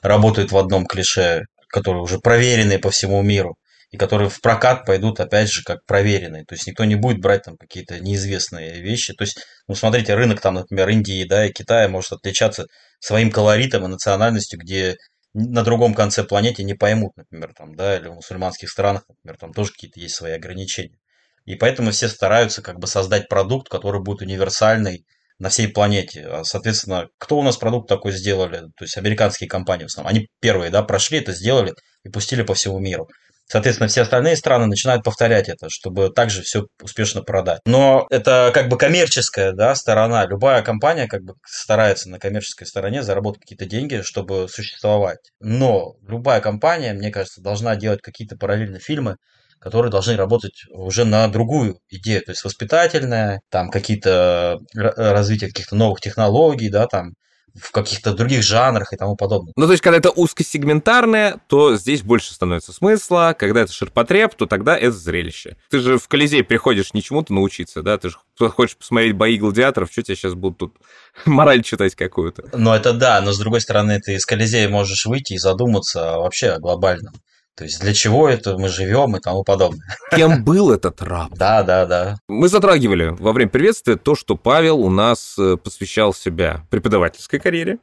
[0.04, 3.58] работают в одном клише, которые уже проверенные по всему миру,
[3.90, 6.46] и которые в прокат пойдут, опять же, как проверенные.
[6.46, 9.14] То есть никто не будет брать там какие-то неизвестные вещи.
[9.14, 12.68] То есть, ну, смотрите, рынок там, например, Индии, да, и Китая может отличаться
[13.00, 14.98] своим колоритом и национальностью, где
[15.34, 19.52] на другом конце планеты не поймут, например, там, да, или в мусульманских странах, например, там
[19.52, 21.00] тоже какие-то есть свои ограничения.
[21.46, 25.06] И поэтому все стараются как бы создать продукт, который будет универсальный
[25.44, 26.26] на всей планете.
[26.26, 28.62] А, соответственно, кто у нас продукт такой сделали?
[28.78, 30.16] То есть американские компании в основном.
[30.16, 31.74] Они первые, да, прошли это, сделали
[32.06, 33.08] и пустили по всему миру.
[33.46, 37.60] Соответственно, все остальные страны начинают повторять это, чтобы также все успешно продать.
[37.66, 40.26] Но это как бы коммерческая да, сторона.
[40.26, 45.20] Любая компания как бы старается на коммерческой стороне заработать какие-то деньги, чтобы существовать.
[45.42, 49.18] Но любая компания, мне кажется, должна делать какие-то параллельные фильмы,
[49.64, 56.02] которые должны работать уже на другую идею, то есть воспитательная, там какие-то развитие каких-то новых
[56.02, 57.14] технологий, да, там
[57.56, 59.54] в каких-то других жанрах и тому подобное.
[59.56, 63.36] Ну, то есть, когда это узкосегментарное, то здесь больше становится смысла.
[63.38, 65.56] Когда это ширпотреб, то тогда это зрелище.
[65.70, 67.98] Ты же в Колизей приходишь не чему-то научиться, да?
[67.98, 68.18] Ты же
[68.50, 70.76] хочешь посмотреть бои гладиаторов, что тебе сейчас будут тут
[71.26, 72.50] мораль читать какую-то?
[72.54, 76.50] Ну, это да, но с другой стороны, ты из Колизея можешь выйти и задуматься вообще
[76.50, 77.14] о глобальном.
[77.56, 79.98] То есть для чего это мы живем и тому подобное.
[80.12, 81.32] Кем был этот раб?
[81.44, 82.18] Да, да, да.
[82.28, 87.80] Мы затрагивали во время приветствия то, что Павел у нас э, посвящал себя преподавательской карьере.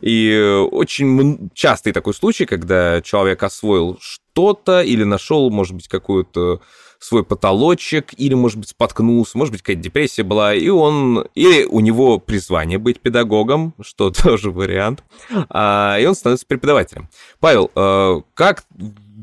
[0.00, 6.60] И э, очень частый такой случай, когда человек освоил что-то или нашел, может быть, какую-то
[7.04, 11.80] свой потолочек, или, может быть, споткнулся, может быть, какая-то депрессия была, и он, или у
[11.80, 15.04] него призвание быть педагогом, что тоже вариант,
[15.50, 17.08] а, и он становится преподавателем.
[17.40, 18.64] Павел, э, как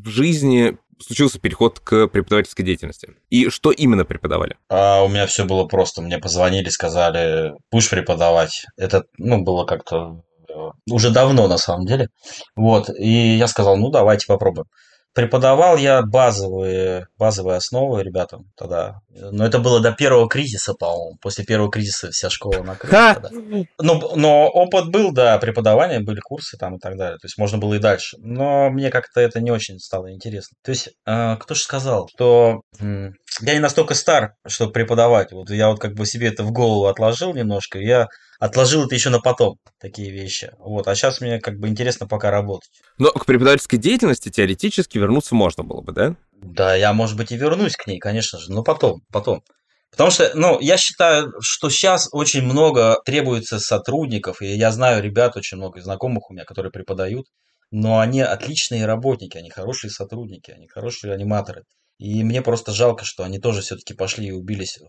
[0.03, 3.09] в жизни случился переход к преподавательской деятельности?
[3.29, 4.57] И что именно преподавали?
[4.69, 6.01] А, у меня все было просто.
[6.01, 8.65] Мне позвонили, сказали, будешь преподавать.
[8.77, 10.53] Это, ну, было как-то э,
[10.89, 12.09] уже давно, на самом деле.
[12.55, 14.65] Вот, и я сказал, ну, давайте попробуем.
[15.13, 18.99] Преподавал я базовые, базовые основы ребятам тогда.
[19.09, 21.17] Но это было до первого кризиса, по-моему.
[21.21, 23.29] После первого кризиса вся школа накрыта.
[23.31, 27.17] Ну, но опыт был, да, преподавания, были курсы там и так далее.
[27.17, 28.17] То есть можно было и дальше.
[28.19, 30.55] Но мне как-то это не очень стало интересно.
[30.63, 33.09] То есть, э, кто же сказал, что э,
[33.41, 35.31] я не настолько стар, чтобы преподавать.
[35.31, 37.79] Вот я вот как бы себе это в голову отложил немножко.
[37.79, 38.07] Я
[38.41, 40.51] отложил это еще на потом, такие вещи.
[40.57, 42.71] Вот, а сейчас мне как бы интересно пока работать.
[42.97, 46.15] Но к преподавательской деятельности теоретически вернуться можно было бы, да?
[46.31, 49.43] Да, я, может быть, и вернусь к ней, конечно же, но потом, потом.
[49.91, 55.35] Потому что, ну, я считаю, что сейчас очень много требуется сотрудников, и я знаю ребят
[55.35, 57.27] очень много знакомых у меня, которые преподают,
[57.71, 61.63] но они отличные работники, они хорошие сотрудники, они хорошие аниматоры.
[61.99, 64.79] И мне просто жалко, что они тоже все-таки пошли и убились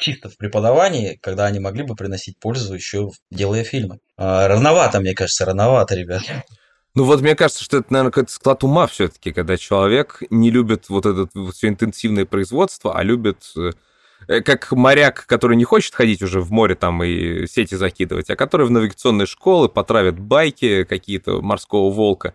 [0.00, 3.98] чисто в преподавании, когда они могли бы приносить пользу еще делая фильмы.
[4.16, 6.22] А, рановато, мне кажется, рановато, ребят.
[6.94, 10.88] Ну вот мне кажется, что это, наверное, какой-то склад ума все-таки, когда человек не любит
[10.88, 16.20] вот это вот все интенсивное производство, а любит э, как моряк, который не хочет ходить
[16.22, 21.40] уже в море там и сети закидывать, а который в навигационной школы потравит байки какие-то
[21.40, 22.34] морского волка,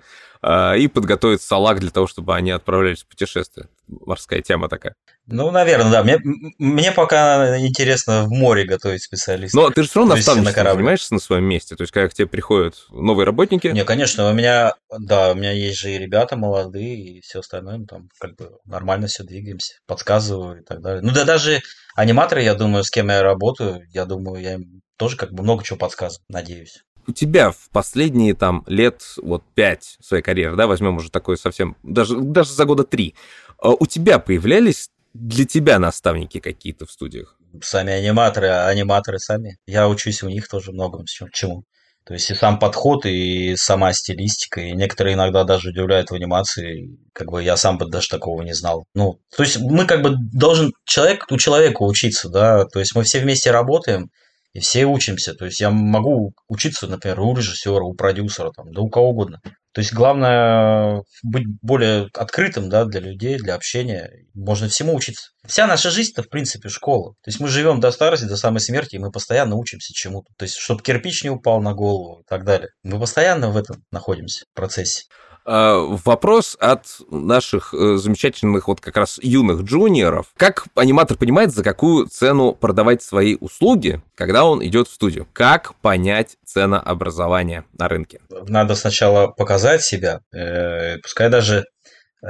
[0.78, 3.68] и подготовить салаг для того, чтобы они отправлялись в путешествие.
[3.88, 4.96] Морская тема такая.
[5.28, 6.04] Ну, наверное, да.
[6.04, 6.20] Мне,
[6.60, 9.60] мне пока интересно в море готовить специалистов.
[9.60, 11.76] Но ты же все равно наставничеством на занимаешься на своем месте.
[11.76, 13.68] То есть, когда к тебе приходят новые работники...
[13.68, 17.78] Не, конечно, у меня, да, у меня есть же и ребята молодые, и все остальное,
[17.78, 21.02] ну, там, как бы, нормально все двигаемся, подсказываю и так далее.
[21.02, 21.62] Ну, да, даже
[21.96, 25.64] аниматоры, я думаю, с кем я работаю, я думаю, я им тоже как бы много
[25.64, 30.98] чего подсказываю, надеюсь у тебя в последние там лет, вот пять своей карьеры, да, возьмем
[30.98, 33.16] уже такой совсем, даже, даже за года три,
[33.58, 37.38] а у тебя появлялись для тебя наставники какие-то в студиях?
[37.62, 39.58] Сами аниматоры, а аниматоры сами.
[39.66, 41.64] Я учусь у них тоже многому чему.
[42.06, 47.00] То есть и сам подход, и сама стилистика, и некоторые иногда даже удивляют в анимации,
[47.14, 48.86] как бы я сам бы даже такого не знал.
[48.94, 53.04] Ну, то есть мы как бы должен человек у человека учиться, да, то есть мы
[53.04, 54.12] все вместе работаем,
[54.56, 55.34] и все учимся.
[55.34, 59.42] То есть я могу учиться, например, у режиссера, у продюсера, там, да у кого угодно.
[59.74, 64.10] То есть главное быть более открытым да, для людей, для общения.
[64.34, 65.32] Можно всему учиться.
[65.46, 67.16] Вся наша жизнь это в принципе школа.
[67.22, 70.32] То есть мы живем до старости, до самой смерти, и мы постоянно учимся чему-то.
[70.38, 72.70] То есть, чтобы кирпич не упал на голову и так далее.
[72.82, 75.04] Мы постоянно в этом находимся, в процессе.
[75.46, 80.28] А, вопрос от наших э, замечательных вот как раз юных джуниоров.
[80.38, 85.28] Как аниматор понимает, за какую цену продавать свои услуги, когда он идет в студию?
[85.34, 88.22] Как понять ценообразование на рынке?
[88.48, 91.66] Надо сначала показать себя, э, пускай даже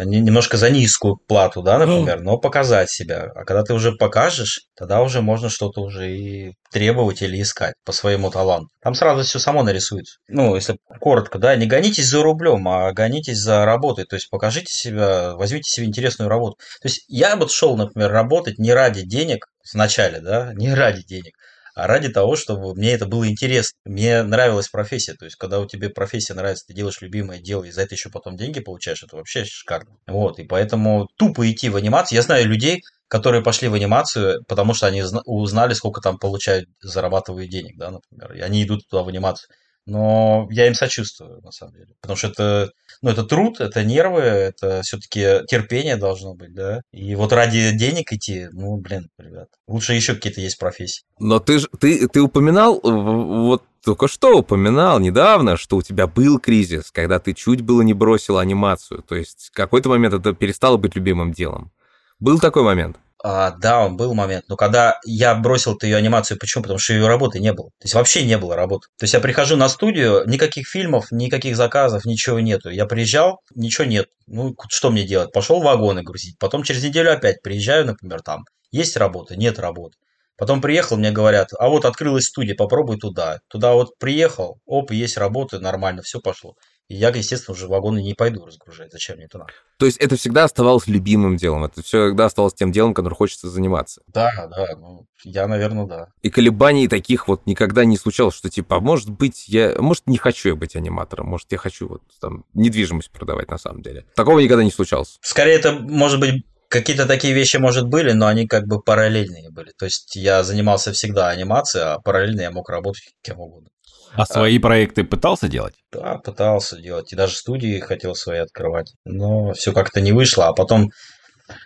[0.04, 3.32] немножко за низкую плату, да, например, но показать себя.
[3.36, 7.92] А когда ты уже покажешь, тогда уже можно что-то уже и требовать или искать по
[7.92, 8.70] своему таланту.
[8.82, 10.18] Там сразу все само нарисуется.
[10.28, 14.06] Ну, если коротко, да, не гонитесь за рублем, а гонитесь за работой.
[14.06, 16.58] То есть покажите себя, возьмите себе интересную работу.
[16.82, 21.34] То есть я вот шел, например, работать не ради денег вначале, да, не ради денег,
[21.76, 23.78] а ради того, чтобы мне это было интересно.
[23.84, 25.14] Мне нравилась профессия.
[25.14, 28.10] То есть, когда у тебя профессия нравится, ты делаешь любимое дело, и за это еще
[28.10, 29.98] потом деньги получаешь, это вообще шикарно.
[30.08, 32.16] Вот, и поэтому тупо идти в анимацию.
[32.16, 37.50] Я знаю людей, которые пошли в анимацию, потому что они узнали, сколько там получают, зарабатывают
[37.50, 38.34] денег, да, например.
[38.34, 39.50] И они идут туда в анимацию.
[39.86, 41.90] Но я им сочувствую, на самом деле.
[42.02, 42.72] Потому что это,
[43.02, 46.82] ну, это труд, это нервы, это все-таки терпение должно быть, да.
[46.92, 51.04] И вот ради денег идти, ну, блин, ребят, лучше еще какие-то есть профессии.
[51.20, 56.40] Но ты же, ты, ты упоминал, вот только что упоминал недавно, что у тебя был
[56.40, 59.04] кризис, когда ты чуть было не бросил анимацию.
[59.04, 61.72] То есть в какой-то момент это перестало быть любимым делом.
[62.20, 62.98] Был такой момент?
[63.28, 64.46] А, да, он был момент.
[64.50, 66.62] Но когда я бросил ее анимацию, почему?
[66.62, 67.70] Потому что ее работы не было.
[67.80, 68.88] То есть вообще не было работы.
[69.00, 72.70] То есть я прихожу на студию, никаких фильмов, никаких заказов, ничего нету.
[72.70, 74.10] Я приезжал, ничего нет.
[74.28, 75.32] Ну, что мне делать?
[75.32, 76.38] Пошел вагоны грузить.
[76.38, 78.44] Потом через неделю опять приезжаю, например, там.
[78.70, 79.98] Есть работа, нет работы.
[80.38, 83.40] Потом приехал, мне говорят, а вот открылась студия, попробуй туда.
[83.48, 86.54] Туда вот приехал, оп, есть работа, нормально, все пошло.
[86.88, 88.92] И я, естественно, уже вагоны не пойду разгружать.
[88.92, 89.52] Зачем мне это надо?
[89.78, 91.66] То есть это всегда оставалось любимым делом?
[91.66, 94.02] Это всегда оставалось тем делом, которым хочется заниматься?
[94.08, 94.76] Да, да.
[94.78, 96.08] Ну, я, наверное, да.
[96.22, 99.76] И колебаний таких вот никогда не случалось, что типа, а может быть, я...
[99.80, 103.82] Может, не хочу я быть аниматором, может, я хочу вот там недвижимость продавать на самом
[103.82, 104.06] деле.
[104.16, 105.18] Такого никогда не случалось?
[105.22, 109.72] Скорее, это, может быть, Какие-то такие вещи, может, были, но они как бы параллельные были.
[109.78, 113.70] То есть я занимался всегда анимацией, а параллельно я мог работать кем угодно.
[114.14, 115.76] А свои проекты пытался делать?
[115.92, 117.12] Да, пытался делать.
[117.12, 118.94] И даже студии хотел свои открывать.
[119.06, 120.48] Но все как-то не вышло.
[120.48, 120.92] А потом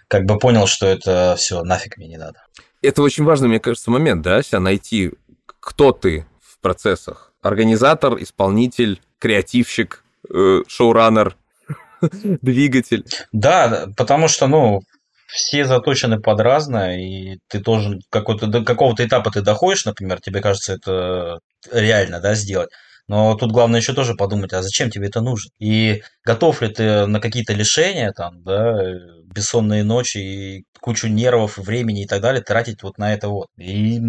[0.07, 2.39] как бы понял, что это все нафиг мне не надо.
[2.81, 5.11] Это очень важный, мне кажется, момент, да, себя найти,
[5.45, 7.33] кто ты в процессах.
[7.41, 11.35] Организатор, исполнитель, креативщик, э, шоураннер.
[12.41, 13.05] двигатель.
[13.31, 14.81] Да, потому что, ну,
[15.29, 20.41] все заточены под разное, и ты должен какой-то, до какого-то этапа ты доходишь, например, тебе
[20.41, 21.39] кажется это
[21.71, 22.69] реально, да, сделать.
[23.07, 25.49] Но тут главное еще тоже подумать, а зачем тебе это нужно?
[25.59, 28.79] И готов ли ты на какие-то лишения, там, да,
[29.33, 33.47] бессонные ночи и кучу нервов, времени и так далее тратить вот на это вот.
[33.57, 34.01] И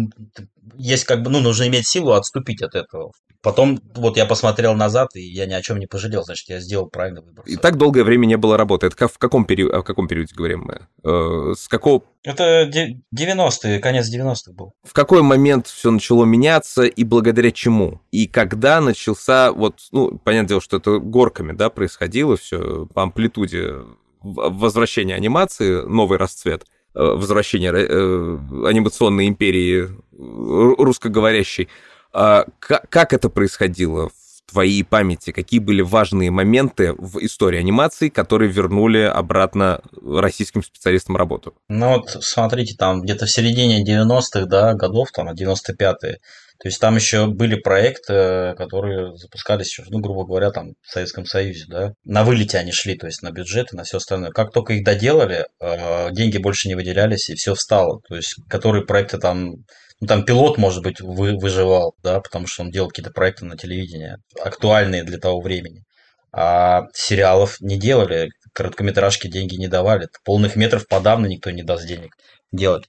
[0.77, 3.11] есть как бы, ну, нужно иметь силу отступить от этого.
[3.41, 6.87] Потом вот я посмотрел назад, и я ни о чем не пожалел, значит, я сделал
[6.87, 7.43] правильный выбор.
[7.47, 8.87] И так долгое время не было работы.
[8.87, 10.87] Это в каком, периоде, о каком периоде говорим мы?
[11.03, 12.03] Э, с какого...
[12.23, 14.73] Это 90-е, конец 90-х был.
[14.83, 17.99] В какой момент все начало меняться и благодаря чему?
[18.11, 23.73] И когда начался, вот, ну, понятное дело, что это горками, да, происходило все по амплитуде
[24.21, 31.69] возвращения анимации, новый расцвет– Э, возвращения э, анимационной империи русскоговорящей.
[32.11, 35.31] А как это происходило в твоей памяти?
[35.31, 41.53] Какие были важные моменты в истории анимации, которые вернули обратно российским специалистам работу?
[41.69, 46.19] Ну вот, смотрите, там где-то в середине 90-х да, годов, там, 95-е,
[46.61, 51.65] то есть там еще были проекты, которые запускались ну, грубо говоря, там в Советском Союзе,
[51.67, 51.93] да.
[52.03, 54.29] На вылете они шли, то есть на бюджет и на все остальное.
[54.29, 58.01] Как только их доделали, э, деньги больше не выделялись, и все встало.
[58.07, 59.55] То есть, которые проекты там
[60.01, 63.57] ну, там пилот, может быть, вы, выживал, да, потому что он делал какие-то проекты на
[63.57, 65.83] телевидении, актуальные для того времени.
[66.31, 70.07] А сериалов не делали, короткометражки деньги не давали.
[70.23, 72.15] Полных метров подавно никто не даст денег
[72.51, 72.85] делать.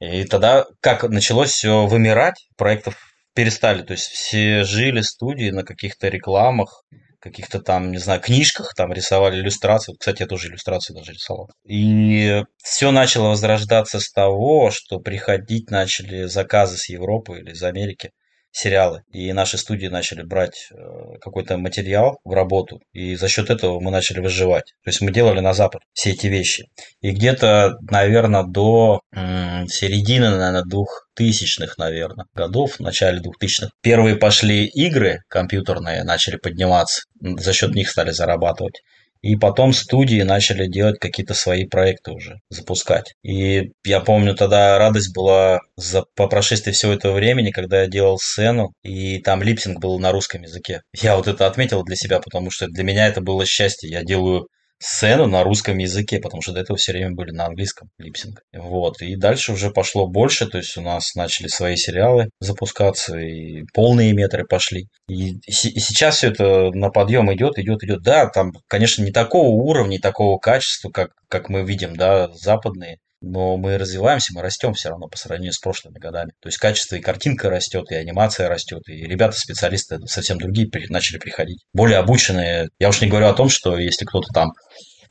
[0.00, 2.96] И тогда как началось все вымирать, проектов
[3.34, 6.82] перестали, то есть все жили студии на каких-то рекламах,
[7.20, 9.94] каких-то там, не знаю, книжках, там рисовали иллюстрации.
[9.98, 11.48] Кстати, я тоже иллюстрации даже рисовал.
[11.66, 18.10] И все начало возрождаться с того, что приходить начали заказы с Европы или из Америки
[18.56, 19.02] сериалы.
[19.12, 20.76] И наши студии начали брать э,
[21.20, 24.72] какой-то материал в работу, и за счет этого мы начали выживать.
[24.82, 26.64] То есть мы делали на Запад все эти вещи.
[27.02, 35.20] И где-то, наверное, до середины, наверное, двухтысячных, наверное, годов, в начале двухтысячных, первые пошли игры
[35.28, 38.80] компьютерные, начали подниматься, за счет них стали зарабатывать.
[39.26, 43.14] И потом студии начали делать какие-то свои проекты уже, запускать.
[43.24, 48.18] И я помню, тогда радость была за, по прошествии всего этого времени, когда я делал
[48.18, 50.82] сцену, и там липсинг был на русском языке.
[50.94, 53.90] Я вот это отметил для себя, потому что для меня это было счастье.
[53.90, 54.46] Я делаю
[54.78, 58.42] сцену на русском языке, потому что до этого все время были на английском липсинг.
[58.54, 59.00] Вот.
[59.00, 64.12] И дальше уже пошло больше, то есть у нас начали свои сериалы запускаться, и полные
[64.12, 64.88] метры пошли.
[65.08, 68.02] И, и сейчас все это на подъем идет, идет, идет.
[68.02, 72.98] Да, там, конечно, не такого уровня, не такого качества, как, как мы видим, да, западные
[73.20, 76.32] но мы развиваемся, мы растем все равно по сравнению с прошлыми годами.
[76.40, 81.64] То есть качество и картинка растет, и анимация растет, и ребята-специалисты совсем другие начали приходить.
[81.72, 82.68] Более обученные.
[82.78, 84.50] Я уж не говорю о том, что если кто-то там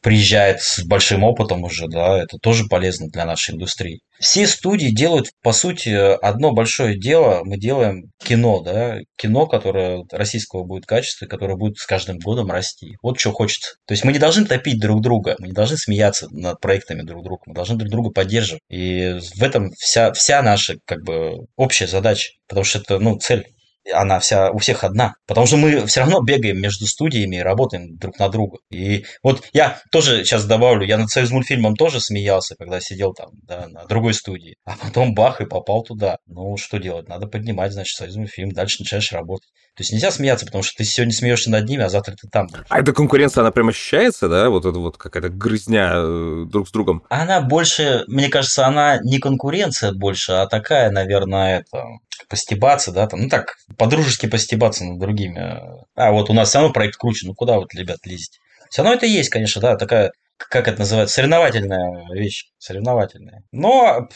[0.02, 4.02] приезжает с большим опытом уже, да, это тоже полезно для нашей индустрии.
[4.20, 7.42] Все студии делают, по сути, одно большое дело.
[7.44, 12.96] Мы делаем кино, да, кино, которое российского будет качества, которое будет с каждым годом расти.
[13.02, 13.76] Вот что хочется.
[13.86, 17.24] То есть мы не должны топить друг друга, мы не должны смеяться над проектами друг
[17.24, 18.62] друга, мы должны друг друга поддерживать.
[18.70, 22.32] И в этом вся, вся наша, как бы, общая задача.
[22.48, 23.46] Потому что это, ну, цель
[23.92, 25.16] она вся у всех одна.
[25.28, 28.58] Потому что мы все равно бегаем между студиями и работаем друг на друга.
[28.72, 33.30] И вот я тоже сейчас добавлю, я над Союз мультфильмом тоже смеялся, когда сидел там
[33.44, 34.56] да, на другой студии.
[34.66, 36.18] А потом бах и попал туда.
[36.28, 37.08] Ну, что делать?
[37.08, 39.50] Надо поднимать, значит, Союз мультфильм, дальше начинаешь работать.
[39.76, 42.48] То есть нельзя смеяться, потому что ты сегодня смеешься над ними, а завтра ты там.
[42.70, 44.50] А эта конкуренция, она прям ощущается, да?
[44.50, 47.04] Вот это вот какая-то грызня э, друг с другом.
[47.10, 51.84] Она больше, мне кажется, она не конкуренция больше, а такая, наверное, это
[52.30, 55.62] постебаться, да, там, ну так, по-дружески постебаться над другими.
[55.96, 58.40] А вот у нас все равно проект круче, ну куда вот, ребят, лезете?
[58.70, 63.44] Все равно это есть, конечно, да, такая, как это называется, соревновательная вещь, соревновательная.
[63.52, 64.08] Но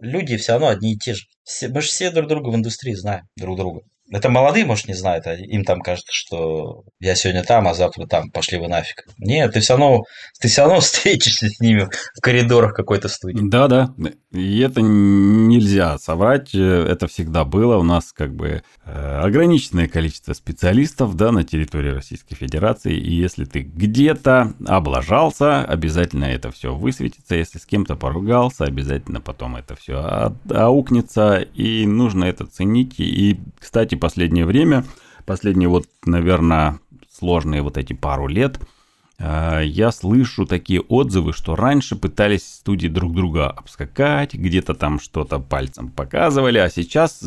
[0.00, 1.26] люди все равно одни и те же.
[1.44, 3.82] Все, мы же все друг друга в индустрии знаем, друг друга.
[4.10, 8.06] Это молодые, может, не знают, а им там кажется, что я сегодня там, а завтра
[8.06, 9.04] там, пошли вы нафиг.
[9.18, 10.02] Нет, ты все равно,
[10.40, 13.40] ты все равно встретишься с ними в коридорах какой-то студии.
[13.42, 13.94] Да, да.
[14.32, 17.76] И это нельзя соврать, это всегда было.
[17.76, 22.94] У нас как бы э, ограниченное количество специалистов да, на территории Российской Федерации.
[22.94, 27.36] И если ты где-то облажался, обязательно это все высветится.
[27.36, 31.38] Если с кем-то поругался, обязательно потом это все аукнется.
[31.54, 32.98] И нужно это ценить.
[32.98, 34.84] И, кстати, кстати, последнее время,
[35.26, 36.78] последние вот, наверное,
[37.10, 38.58] сложные вот эти пару лет,
[39.18, 45.38] э, я слышу такие отзывы, что раньше пытались студии друг друга обскакать, где-то там что-то
[45.38, 47.24] пальцем показывали, а сейчас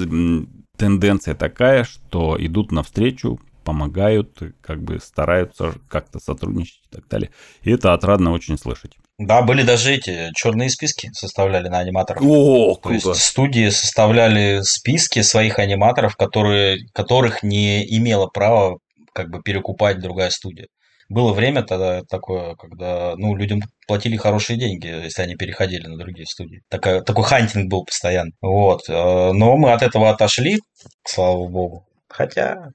[0.77, 7.29] тенденция такая, что идут навстречу, помогают, как бы стараются как-то сотрудничать и так далее.
[7.63, 8.97] И это отрадно очень слышать.
[9.17, 12.21] Да, были даже эти черные списки составляли на аниматоров.
[12.23, 13.09] О, То круто.
[13.09, 18.77] есть студии составляли списки своих аниматоров, которые, которых не имела права
[19.13, 20.67] как бы перекупать другая студия.
[21.09, 26.27] Было время тогда такое, когда ну, людям платили хорошие деньги, если они переходили на другие
[26.27, 26.61] студии.
[26.69, 28.31] Такая, такой хантинг был постоянно.
[28.41, 28.81] Вот.
[28.89, 30.59] э, Но мы от этого отошли,
[31.05, 31.87] слава богу.
[32.09, 32.71] Хотя,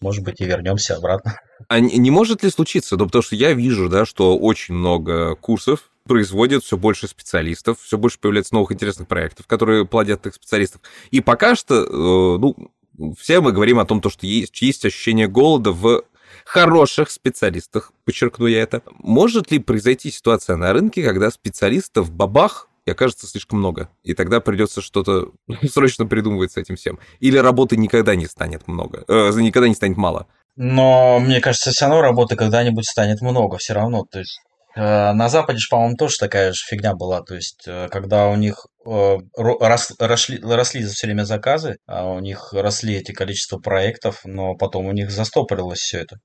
[0.00, 1.38] может быть, и вернемся обратно.
[1.68, 5.90] А не может ли случиться, ну, потому что я вижу, да, что очень много курсов
[6.06, 10.80] производят все больше специалистов, все больше появляется новых интересных проектов, которые плодят этих специалистов.
[11.10, 12.70] И пока что, э, ну,
[13.18, 16.04] все мы говорим о том, то, что есть, есть ощущение голода в
[16.44, 18.82] хороших специалистах, подчеркну я это.
[18.98, 24.40] Может ли произойти ситуация на рынке, когда специалистов бабах и окажется слишком много, и тогда
[24.40, 25.32] придется что-то
[25.70, 26.98] срочно придумывать с этим всем?
[27.20, 30.26] Или работы никогда не станет много, э, никогда не станет мало?
[30.56, 34.04] Но мне кажется, все равно работы когда-нибудь станет много, все равно.
[34.10, 34.40] То есть
[34.74, 34.80] э,
[35.12, 37.20] на Западе по-моему, тоже такая же фигня была.
[37.22, 42.06] То есть, э, когда у них э, ро- рос- росли, росли все время заказы, а
[42.10, 46.16] у них росли эти количество проектов, но потом у них застопорилось все это.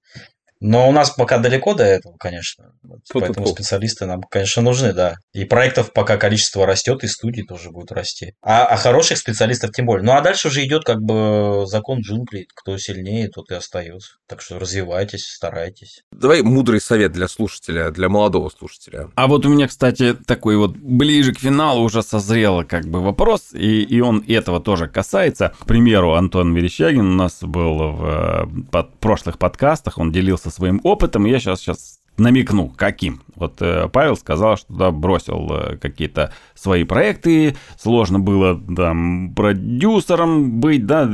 [0.61, 2.71] Но у нас пока далеко до этого, конечно.
[2.83, 3.55] Вот Поэтому Фу-фу-фу.
[3.55, 5.15] специалисты нам, конечно, нужны, да.
[5.33, 8.33] И проектов пока количество растет, и студий тоже будет расти.
[8.43, 10.05] А, а хороших специалистов тем более.
[10.05, 12.47] Ну а дальше уже идет как бы закон джунглей.
[12.55, 14.13] Кто сильнее, тот и остается.
[14.27, 16.03] Так что развивайтесь, старайтесь.
[16.11, 19.09] Давай мудрый совет для слушателя, для молодого слушателя.
[19.15, 23.49] А вот у меня, кстати, такой вот ближе к финалу уже созрел как бы вопрос,
[23.53, 25.55] и, и он этого тоже касается.
[25.59, 30.79] К примеру, Антон Верещагин у нас был в э, под- прошлых подкастах, он делился своим
[30.83, 33.21] опытом, я сейчас, сейчас намекну, каким.
[33.35, 40.59] Вот э, Павел сказал, что да, бросил э, какие-то свои проекты, сложно было там продюсером
[40.59, 41.09] быть, да,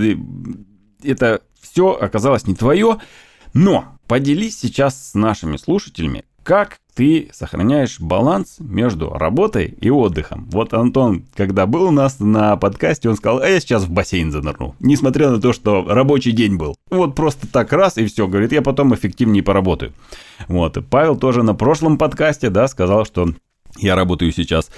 [1.04, 2.98] это все оказалось не твое,
[3.54, 10.50] но поделись сейчас с нашими слушателями, как ты сохраняешь баланс между работой и отдыхом.
[10.50, 14.32] Вот Антон, когда был у нас на подкасте, он сказал, а я сейчас в бассейн
[14.32, 14.74] занырну.
[14.80, 16.78] Несмотря на то, что рабочий день был.
[16.90, 19.92] Вот просто так раз и все, говорит, я потом эффективнее поработаю.
[20.48, 23.28] Вот, и Павел тоже на прошлом подкасте, да, сказал, что
[23.78, 24.72] я работаю сейчас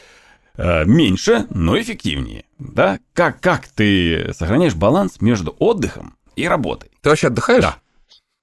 [0.57, 2.45] э, меньше, но эффективнее.
[2.57, 2.97] Да?
[3.13, 6.89] Как, как ты сохраняешь баланс между отдыхом и работой?
[7.03, 7.61] Ты вообще отдыхаешь?
[7.61, 7.75] Да.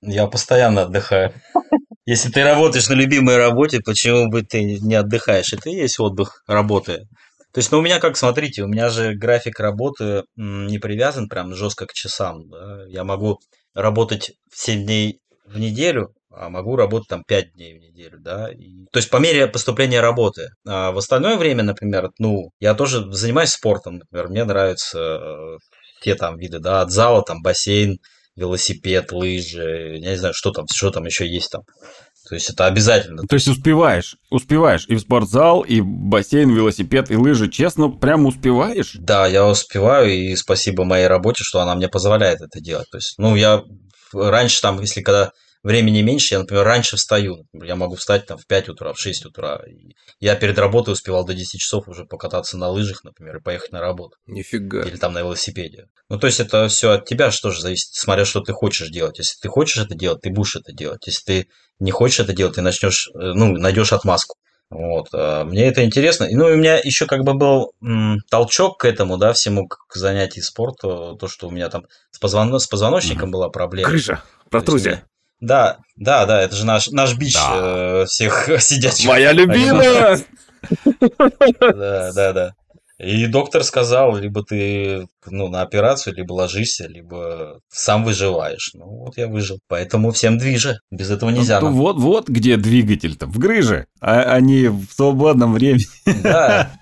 [0.01, 1.33] Я постоянно отдыхаю.
[2.07, 5.53] Если ты работаешь на любимой работе, почему бы ты не отдыхаешь?
[5.53, 7.01] Это и есть отдых, работая.
[7.53, 11.55] То есть, ну, у меня как, смотрите, у меня же график работы не привязан прям
[11.55, 12.49] жестко к часам.
[12.49, 12.85] да.
[12.87, 13.41] Я могу
[13.75, 18.51] работать 7 дней в неделю, а могу работать там 5 дней в неделю, да.
[18.53, 20.49] И- то есть, по мере поступления работы.
[20.67, 25.57] А в остальное время, например, ну, я тоже занимаюсь спортом, например, мне нравятся э,
[26.03, 27.99] те там виды, да, от зала, там, бассейн,
[28.37, 31.63] велосипед, лыжи, я не знаю, что там, что там еще есть там.
[32.29, 33.23] То есть это обязательно.
[33.29, 37.49] То есть успеваешь, успеваешь и в спортзал, и бассейн, велосипед, и лыжи.
[37.49, 38.97] Честно, прям успеваешь?
[38.99, 42.91] Да, я успеваю, и спасибо моей работе, что она мне позволяет это делать.
[42.91, 43.63] То есть, ну, я
[44.13, 45.31] раньше там, если когда
[45.67, 47.37] времени меньше, я, например, раньше встаю.
[47.53, 49.61] Например, Я могу встать там в 5 утра, в 6 утра.
[50.21, 53.81] Я перед работой успевал до 10 часов уже покататься на лыжах, например, и поехать на
[53.81, 54.17] работу.
[54.27, 54.83] Нифига.
[54.83, 55.87] Или там на велосипеде.
[56.09, 59.19] Ну, то есть это все от тебя что же зависит, смотря что ты хочешь делать.
[59.19, 61.07] Если ты хочешь это делать, ты будешь это делать.
[61.07, 61.47] Если ты
[61.81, 64.37] не хочешь это делать, ты начнешь, э, ну, найдешь отмазку.
[64.69, 66.27] Вот, а мне это интересно.
[66.31, 69.95] Ну, и у меня еще как бы был м, толчок к этому, да, всему к
[69.95, 73.89] занятию спорту, то, что у меня там с, позвоно- с позвоночником была проблема.
[74.17, 75.05] Есть протрузия.
[75.41, 78.03] Да, да, да, это же наш, наш бич Да.
[78.03, 79.07] э, всех сидящих.
[79.07, 80.19] Моя любимая!
[81.61, 82.55] Да, да, да.
[82.99, 88.71] И доктор сказал, либо ты ну, на операцию, либо ложишься, либо сам выживаешь.
[88.73, 89.59] Ну вот я выжил.
[89.69, 90.79] Поэтому всем движе.
[90.91, 91.61] Без этого нельзя.
[91.61, 91.77] Ну, нам.
[91.77, 95.85] вот, вот где двигатель-то, в грыже, а, а не в свободном времени.
[96.23, 96.73] Да.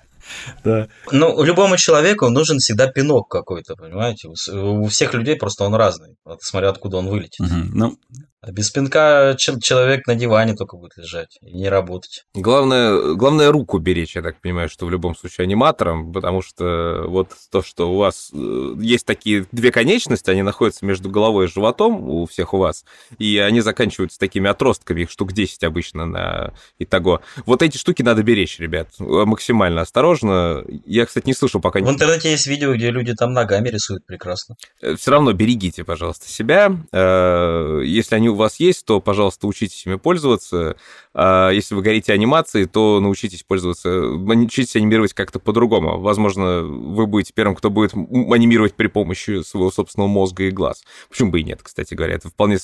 [0.64, 0.88] Да.
[1.12, 4.30] Ну, любому человеку нужен всегда пинок какой-то, понимаете?
[4.52, 6.16] У всех людей просто он разный.
[6.40, 7.40] Смотря откуда он вылетит.
[7.40, 7.70] Мгм.
[7.74, 7.98] Ну,
[8.46, 12.24] А без пинка чел- человек на диване только будет лежать и не работать.
[12.34, 17.30] Главное, главное руку беречь, я так понимаю, что в любом случае аниматором, потому что вот
[17.50, 22.06] то, что у вас э, есть такие две конечности, они находятся между головой и животом
[22.06, 22.84] у всех у вас,
[23.18, 27.22] и они заканчиваются такими отростками, их штук 10 обычно на итого.
[27.46, 30.62] Вот эти штуки надо беречь, ребят, э, максимально осторожно.
[30.84, 31.80] Я, кстати, не слышал пока...
[31.80, 34.56] В интернете есть видео, где люди там ногами рисуют прекрасно.
[34.98, 36.76] Все равно берегите, пожалуйста, себя.
[36.92, 40.76] Э, Если они у вас есть, то, пожалуйста, учитесь ими пользоваться.
[41.14, 45.98] А если вы горите анимацией, то научитесь пользоваться, научитесь анимировать как-то по-другому.
[46.00, 50.84] Возможно, вы будете первым, кто будет анимировать при помощи своего собственного мозга и глаз.
[51.08, 52.14] Почему бы и нет, кстати говоря.
[52.14, 52.58] Это вполне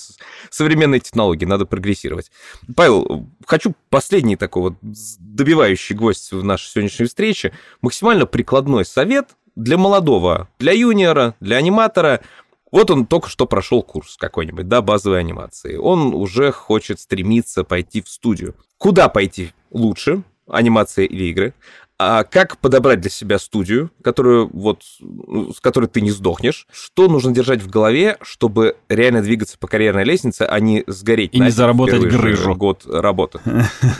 [0.51, 2.31] современные технологии, надо прогрессировать.
[2.77, 7.53] Павел, хочу последний такой вот добивающий гость в нашей сегодняшней встрече.
[7.81, 12.21] Максимально прикладной совет для молодого, для юниора, для аниматора–
[12.71, 15.77] вот он только что прошел курс какой-нибудь, да, базовой анимации.
[15.77, 18.55] Он уже хочет стремиться пойти в студию.
[18.79, 21.55] Куда пойти лучше, анимация или игры?
[22.03, 26.66] А как подобрать для себя студию, которую вот, ну, с которой ты не сдохнешь?
[26.73, 31.35] Что нужно держать в голове, чтобы реально двигаться по карьерной лестнице, а не сгореть?
[31.35, 32.55] И не заработать грыжу.
[32.55, 33.41] Год работы.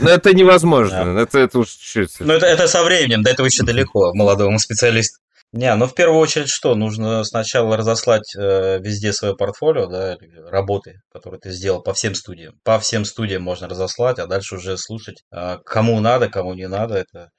[0.01, 1.19] Ну, это невозможно.
[1.19, 1.77] Это это уж
[2.21, 5.19] Ну, это со временем, до этого еще далеко молодому специалисту.
[5.53, 6.77] Не, ну в первую очередь что?
[6.77, 10.17] Нужно сначала разослать э, везде свое портфолио, да,
[10.49, 12.55] работы, которые ты сделал по всем студиям.
[12.63, 16.95] По всем студиям можно разослать, а дальше уже слушать, э, кому надо, кому не надо.
[16.99, 17.31] Это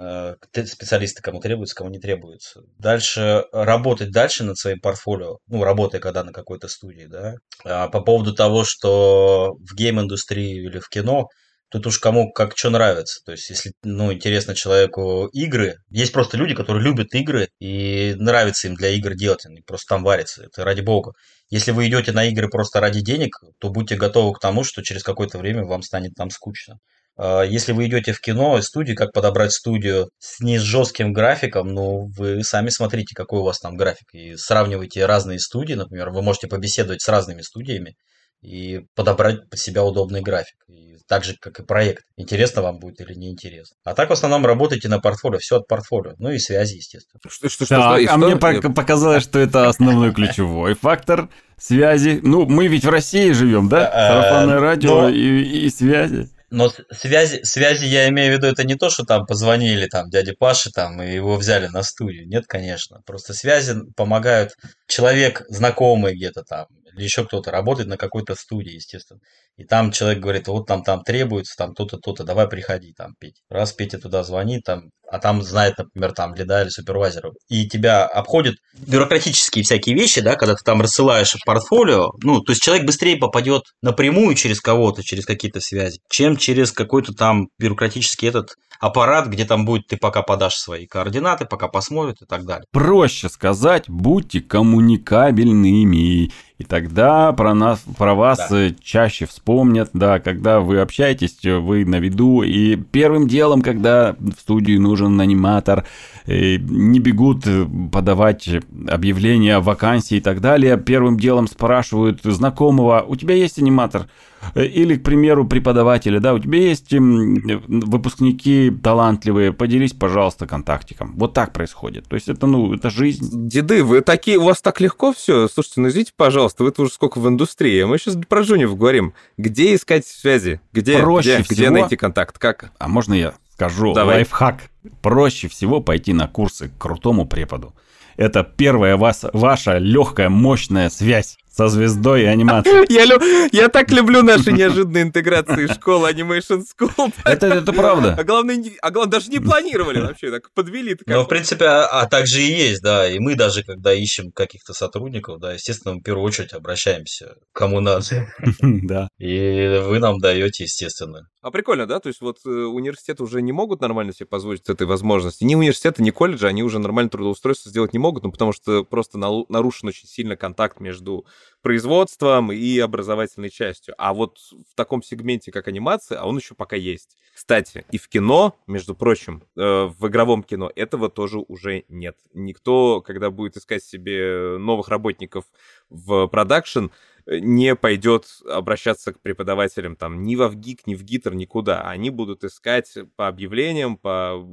[0.00, 0.34] э,
[0.66, 2.62] специалисты кому требуется, кому не требуется.
[2.78, 7.34] Дальше работать дальше над своим портфолио, ну, работая когда на какой-то студии, да.
[7.64, 11.28] А по поводу того, что в гейм-индустрии или в кино
[11.70, 13.20] Тут уж кому как что нравится.
[13.24, 18.66] То есть, если, ну, интересно человеку игры, есть просто люди, которые любят игры, и нравится
[18.66, 21.12] им для игр делать, они просто там варятся, это ради бога.
[21.48, 25.04] Если вы идете на игры просто ради денег, то будьте готовы к тому, что через
[25.04, 26.78] какое-то время вам станет там скучно.
[27.16, 31.12] А если вы идете в кино и студию, как подобрать студию с не с жестким
[31.12, 36.10] графиком, ну, вы сами смотрите, какой у вас там график, и сравнивайте разные студии, например,
[36.10, 37.94] вы можете побеседовать с разными студиями,
[38.42, 40.56] и подобрать под себя удобный график.
[40.68, 42.04] И так же, как и проект.
[42.16, 43.74] Интересно вам будет или не интересно.
[43.82, 46.14] А так в основном работайте на портфолио, все от портфолио.
[46.18, 47.18] Ну и связи, естественно.
[47.28, 48.70] Что, что, что, так, что, а мне что?
[48.70, 52.20] показалось, что это основной ключевой фактор связи.
[52.22, 53.90] Ну, мы ведь в России живем, да?
[53.92, 56.30] А, Сарафанное радио и, связи.
[56.50, 60.32] Но связи, связи я имею в виду, это не то, что там позвонили там дяде
[60.32, 62.28] Паше там и его взяли на студию.
[62.28, 63.00] Нет, конечно.
[63.04, 64.52] Просто связи помогают
[64.86, 66.66] человек знакомый где-то там
[67.04, 69.20] еще кто-то работает на какой-то студии, естественно.
[69.56, 73.40] И там человек говорит, вот там, там требуется, там то-то, то-то, давай приходи, там, Петя.
[73.48, 78.06] Раз Петя туда звонит, там, а там знает, например, там, лида или супервайзера, и тебя
[78.06, 78.54] обходят
[78.86, 83.64] бюрократические всякие вещи, да, когда ты там рассылаешь портфолио, ну, то есть человек быстрее попадет
[83.82, 89.64] напрямую через кого-то, через какие-то связи, чем через какой-то там бюрократический этот аппарат, где там
[89.64, 92.64] будет, ты пока подашь свои координаты, пока посмотрят и так далее.
[92.72, 96.30] Проще сказать, будьте коммуникабельными,
[96.60, 98.66] и тогда про нас, про вас да.
[98.66, 104.38] Э, чаще вспомнят, да, когда вы общаетесь, вы на виду, и первым делом, когда в
[104.38, 105.86] студию нужен аниматор,
[106.26, 107.46] э, не бегут
[107.90, 108.46] подавать
[108.88, 114.06] объявления о вакансии и так далее, первым делом спрашивают знакомого, у тебя есть аниматор?
[114.54, 121.14] Или, к примеру, преподаватели, да, у тебя есть выпускники талантливые, поделись, пожалуйста, контактиком.
[121.16, 122.08] Вот так происходит.
[122.08, 123.48] То есть это, ну, это жизнь.
[123.48, 125.48] Деды, вы такие, у вас так легко все?
[125.48, 127.82] Слушайте, ну извините, пожалуйста, вы уже сколько в индустрии.
[127.84, 129.14] Мы сейчас про Жунев говорим.
[129.36, 130.60] Где искать связи?
[130.72, 131.54] Где, Проще где, всего...
[131.54, 132.38] где найти контакт?
[132.38, 132.72] Как?
[132.78, 134.16] А можно я скажу Давай.
[134.16, 134.70] лайфхак?
[135.02, 137.74] Проще всего пойти на курсы к крутому преподу.
[138.16, 142.86] Это первая вас, ваша легкая, мощная связь со звездой и анимацией.
[142.88, 143.18] Я, лю...
[143.52, 147.12] я так люблю наши неожиданные интеграции школы Animation School.
[147.26, 148.16] Это, это правда.
[148.18, 150.96] А главное, а главное, даже не планировали вообще, так подвели.
[151.04, 153.06] Ну, в принципе, а, а так же и есть, да.
[153.06, 157.58] И мы даже, когда ищем каких-то сотрудников, да, естественно, мы в первую очередь обращаемся к
[157.58, 158.00] кому надо.
[158.90, 159.08] Да.
[159.18, 161.28] И вы нам даете, естественно.
[161.42, 162.00] А прикольно, да?
[162.00, 165.44] То есть вот э, университеты уже не могут нормально себе позволить этой возможности.
[165.44, 169.18] Ни университеты, ни колледжи, они уже нормально трудоустройство сделать не могут, ну, потому что просто
[169.18, 171.24] нарушен очень сильно контакт между
[171.62, 173.94] производством и образовательной частью.
[173.98, 174.38] А вот
[174.70, 177.16] в таком сегменте, как анимация, а он еще пока есть.
[177.34, 179.60] Кстати, и в кино, между прочим, э,
[179.98, 182.16] в игровом кино этого тоже уже нет.
[182.34, 185.44] Никто, когда будет искать себе новых работников
[185.88, 186.86] в продакшн,
[187.26, 191.82] не пойдет обращаться к преподавателям там ни во ВГИК, ни в ГИТР, никуда.
[191.82, 194.44] Они будут искать по объявлениям, по...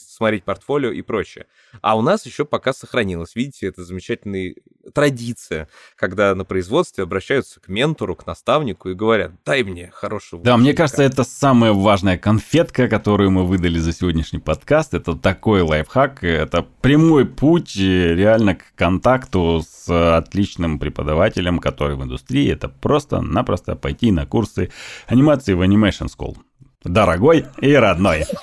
[0.00, 1.46] смотреть портфолио и прочее.
[1.82, 4.54] А у нас еще пока сохранилось, видите, это замечательная
[4.92, 10.56] традиция, когда на производстве обращаются к ментору, к наставнику и говорят, дай мне хорошего Да,
[10.56, 14.94] мне кажется, это самая важная конфетка, которую мы выдали за сегодняшний подкаст.
[14.94, 22.50] Это такой лайфхак, это прямой путь реально к контакту с отличным преподавателем, который в индустрии,
[22.50, 24.70] это просто-напросто пойти на курсы
[25.06, 26.36] анимации в Animation School.
[26.84, 28.24] Дорогой и родной.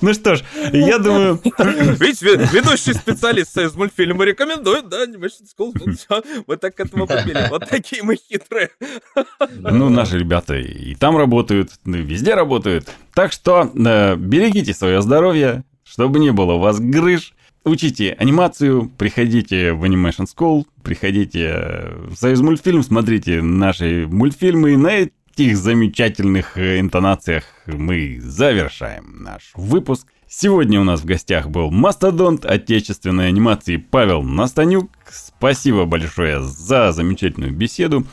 [0.00, 1.40] Ну что ж, я думаю...
[1.44, 5.72] Видите, ведущий специалист Союз мультфильма рекомендует, да, Animation School.
[6.46, 7.46] Мы так к этому побили.
[7.50, 8.70] Вот такие мы хитрые.
[9.58, 12.90] Ну, наши ребята и там работают, везде работают.
[13.14, 17.34] Так что э, берегите свое здоровье, чтобы не было у вас грыж.
[17.64, 24.76] Учите анимацию, приходите в Animation School, приходите в Союз мультфильм, смотрите наши мультфильмы.
[24.76, 30.08] На этих замечательных э, интонациях мы завершаем наш выпуск.
[30.26, 34.90] Сегодня у нас в гостях был мастодонт отечественной анимации Павел Настанюк.
[35.10, 38.06] Спасибо большое за замечательную беседу.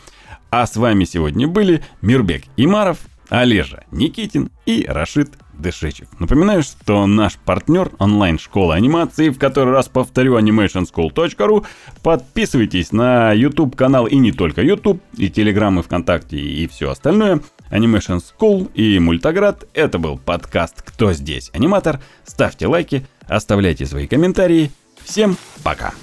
[0.52, 2.98] А с вами сегодня были Мирбек Имаров,
[3.30, 6.08] Олежа Никитин и Рашид Дышечев.
[6.20, 11.66] Напоминаю, что наш партнер онлайн-школа анимации, в который раз повторю, animationschool.ru.
[12.02, 17.42] Подписывайтесь на YouTube канал и не только YouTube, и Telegram, и ВКонтакте, и все остальное.
[17.72, 19.66] Animation School и Мультоград.
[19.74, 21.50] Это был подкаст «Кто здесь?
[21.54, 22.00] Аниматор».
[22.26, 24.72] Ставьте лайки, оставляйте свои комментарии.
[25.04, 25.94] Всем пока!